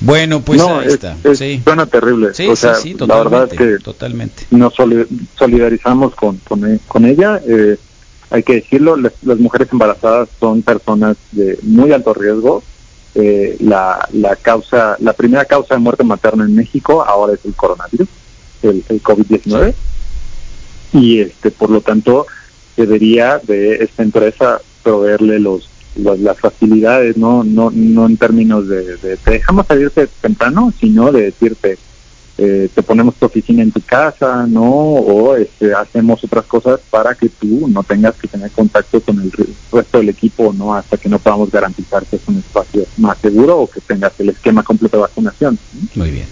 Bueno, 0.00 0.42
pues 0.42 0.60
no, 0.60 0.80
ahí 0.80 0.86
es, 0.88 0.94
está. 0.94 1.16
es- 1.24 1.38
sí, 1.38 1.60
suena 1.64 1.86
terrible. 1.86 2.32
sí, 2.34 2.46
o 2.46 2.56
sí, 2.56 2.62
sea, 2.62 2.74
sí, 2.74 2.94
la 2.98 3.06
verdad 3.16 3.48
totalmente. 3.48 3.54
es 3.54 3.60
que 3.78 3.84
totalmente. 3.84 4.46
nos 4.50 4.74
soli- 4.74 5.06
solidarizamos 5.38 6.14
con, 6.14 6.38
con, 6.38 6.78
con 6.86 7.04
ella. 7.06 7.40
eh, 7.46 7.78
hay 8.30 8.42
que 8.42 8.54
decirlo, 8.54 8.96
las, 8.96 9.12
mujeres 9.38 9.68
embarazadas 9.72 10.28
son 10.38 10.62
personas 10.62 11.16
de 11.32 11.58
muy 11.62 11.92
alto 11.92 12.14
riesgo. 12.14 12.62
Eh, 13.16 13.56
la, 13.60 14.08
la 14.12 14.36
causa, 14.36 14.96
la 15.00 15.12
primera 15.12 15.44
causa 15.44 15.74
de 15.74 15.80
muerte 15.80 16.04
materna 16.04 16.44
en 16.44 16.54
México 16.54 17.02
ahora 17.02 17.32
es 17.34 17.44
el 17.44 17.54
coronavirus, 17.54 18.08
el, 18.62 18.84
el 18.88 19.02
COVID-19. 19.02 19.74
Y 20.92 21.20
este, 21.20 21.50
por 21.50 21.70
lo 21.70 21.80
tanto, 21.80 22.26
debería 22.76 23.38
de 23.42 23.82
esta 23.82 24.02
empresa 24.04 24.60
proveerle 24.82 25.40
los, 25.40 25.68
los- 25.96 26.20
las 26.20 26.38
facilidades, 26.38 27.16
no, 27.16 27.42
no, 27.44 27.70
no 27.74 28.06
en 28.06 28.16
términos 28.16 28.68
de, 28.68 28.96
de 28.96 29.16
te 29.16 29.30
dejamos 29.32 29.66
salirte 29.66 30.08
temprano, 30.20 30.72
sino 30.80 31.10
de 31.12 31.22
decirte 31.22 31.78
eh, 32.42 32.68
te 32.74 32.82
ponemos 32.82 33.14
tu 33.16 33.26
oficina 33.26 33.62
en 33.62 33.70
tu 33.70 33.80
casa, 33.82 34.46
¿no? 34.48 34.64
O 34.64 35.36
este, 35.36 35.74
hacemos 35.74 36.24
otras 36.24 36.46
cosas 36.46 36.80
para 36.88 37.14
que 37.14 37.28
tú 37.28 37.68
no 37.68 37.82
tengas 37.82 38.14
que 38.14 38.28
tener 38.28 38.50
contacto 38.50 39.00
con 39.02 39.20
el 39.20 39.30
re- 39.30 39.44
resto 39.70 39.98
del 39.98 40.08
equipo, 40.08 40.54
¿no? 40.56 40.74
Hasta 40.74 40.96
que 40.96 41.10
no 41.10 41.18
podamos 41.18 41.50
garantizar 41.50 42.04
que 42.06 42.16
es 42.16 42.22
un 42.26 42.38
espacio 42.38 42.86
más 42.96 43.18
seguro 43.18 43.58
o 43.60 43.66
que 43.70 43.80
tengas 43.82 44.12
el 44.18 44.30
esquema 44.30 44.62
completo 44.62 44.96
de 44.96 45.02
vacunación. 45.02 45.58
Muy 45.94 46.10
bien. 46.10 46.26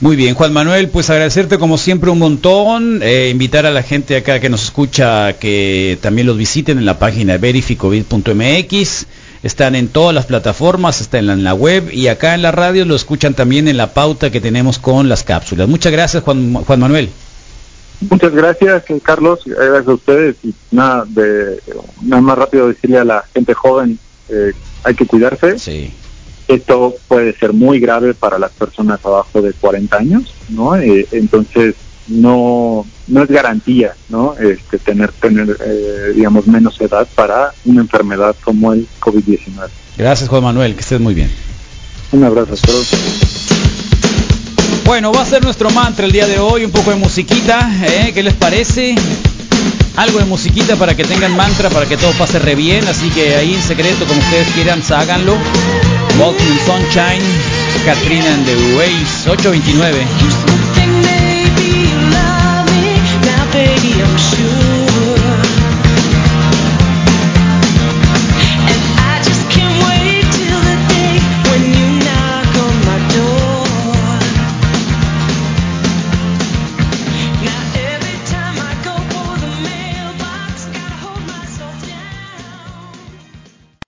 Muy 0.00 0.16
bien, 0.16 0.34
Juan 0.34 0.52
Manuel, 0.52 0.88
pues 0.88 1.10
agradecerte 1.10 1.58
como 1.58 1.78
siempre 1.78 2.10
un 2.10 2.18
montón, 2.18 3.00
eh, 3.04 3.28
invitar 3.30 3.66
a 3.66 3.70
la 3.70 3.84
gente 3.84 4.16
acá 4.16 4.40
que 4.40 4.48
nos 4.48 4.64
escucha 4.64 5.34
que 5.34 5.96
también 6.00 6.26
los 6.26 6.36
visiten 6.36 6.78
en 6.78 6.86
la 6.86 6.98
página 6.98 7.36
verificovid.mx, 7.38 9.06
están 9.42 9.74
en 9.74 9.88
todas 9.88 10.14
las 10.14 10.26
plataformas, 10.26 11.00
está 11.00 11.18
en 11.18 11.26
la, 11.26 11.32
en 11.32 11.44
la 11.44 11.54
web 11.54 11.90
y 11.92 12.08
acá 12.08 12.34
en 12.34 12.42
la 12.42 12.52
radio 12.52 12.84
lo 12.84 12.94
escuchan 12.94 13.34
también 13.34 13.68
en 13.68 13.76
la 13.76 13.92
pauta 13.94 14.30
que 14.30 14.40
tenemos 14.40 14.78
con 14.78 15.08
las 15.08 15.24
cápsulas. 15.24 15.68
Muchas 15.68 15.92
gracias 15.92 16.22
Juan, 16.22 16.54
Juan 16.54 16.80
Manuel. 16.80 17.10
Muchas 18.10 18.32
gracias, 18.32 18.90
eh, 18.90 19.00
Carlos, 19.02 19.40
gracias 19.44 19.88
a 19.88 19.94
ustedes 19.94 20.36
y 20.42 20.54
nada, 20.70 21.04
de, 21.06 21.60
nada 22.02 22.22
más 22.22 22.38
rápido 22.38 22.68
decirle 22.68 22.98
a 22.98 23.04
la 23.04 23.24
gente 23.32 23.54
joven, 23.54 23.98
eh, 24.28 24.52
hay 24.82 24.94
que 24.94 25.06
cuidarse. 25.06 25.58
Sí, 25.58 25.92
Esto 26.48 26.94
puede 27.06 27.32
ser 27.34 27.52
muy 27.52 27.78
grave 27.78 28.14
para 28.14 28.38
las 28.38 28.50
personas 28.52 29.04
abajo 29.04 29.40
de 29.40 29.52
40 29.52 29.96
años, 29.96 30.34
¿no? 30.48 30.76
Eh, 30.76 31.06
entonces, 31.12 31.74
no 32.08 32.86
no 33.08 33.22
es 33.22 33.28
garantía, 33.28 33.94
¿no? 34.08 34.34
Este, 34.38 34.78
tener, 34.78 35.12
tener 35.12 35.56
eh, 35.64 36.12
digamos, 36.14 36.46
menos 36.46 36.80
edad 36.80 37.06
para 37.14 37.52
una 37.64 37.82
enfermedad 37.82 38.34
como 38.42 38.72
el 38.72 38.86
COVID-19. 39.00 39.68
gracias 39.98 40.28
Juan 40.28 40.42
Manuel, 40.44 40.74
que 40.74 40.80
estés 40.80 41.00
muy 41.00 41.14
bien. 41.14 41.30
Un 42.12 42.24
abrazo 42.24 42.54
a 42.54 42.56
todos. 42.56 42.88
Bueno, 44.84 45.12
va 45.12 45.22
a 45.22 45.26
ser 45.26 45.42
nuestro 45.44 45.70
mantra 45.70 46.06
el 46.06 46.12
día 46.12 46.26
de 46.26 46.38
hoy, 46.38 46.64
un 46.64 46.70
poco 46.70 46.90
de 46.90 46.96
musiquita, 46.96 47.70
¿eh? 47.86 48.10
¿qué 48.12 48.22
les 48.22 48.34
parece? 48.34 48.94
Algo 49.96 50.18
de 50.18 50.24
musiquita 50.24 50.76
para 50.76 50.94
que 50.94 51.04
tengan 51.04 51.36
mantra, 51.36 51.70
para 51.70 51.86
que 51.86 51.96
todo 51.96 52.12
pase 52.12 52.38
re 52.38 52.54
bien, 52.54 52.86
así 52.88 53.08
que 53.10 53.36
ahí 53.36 53.54
en 53.54 53.62
secreto, 53.62 54.04
como 54.06 54.20
ustedes 54.20 54.48
quieran, 54.48 54.82
háganlo. 54.90 55.36
Walking 56.18 56.44
in 56.44 56.58
Sunshine, 56.66 57.22
Katrina 57.84 58.34
and 58.34 58.44
the 58.44 58.76
Waves, 58.76 59.26
829. 59.26 60.51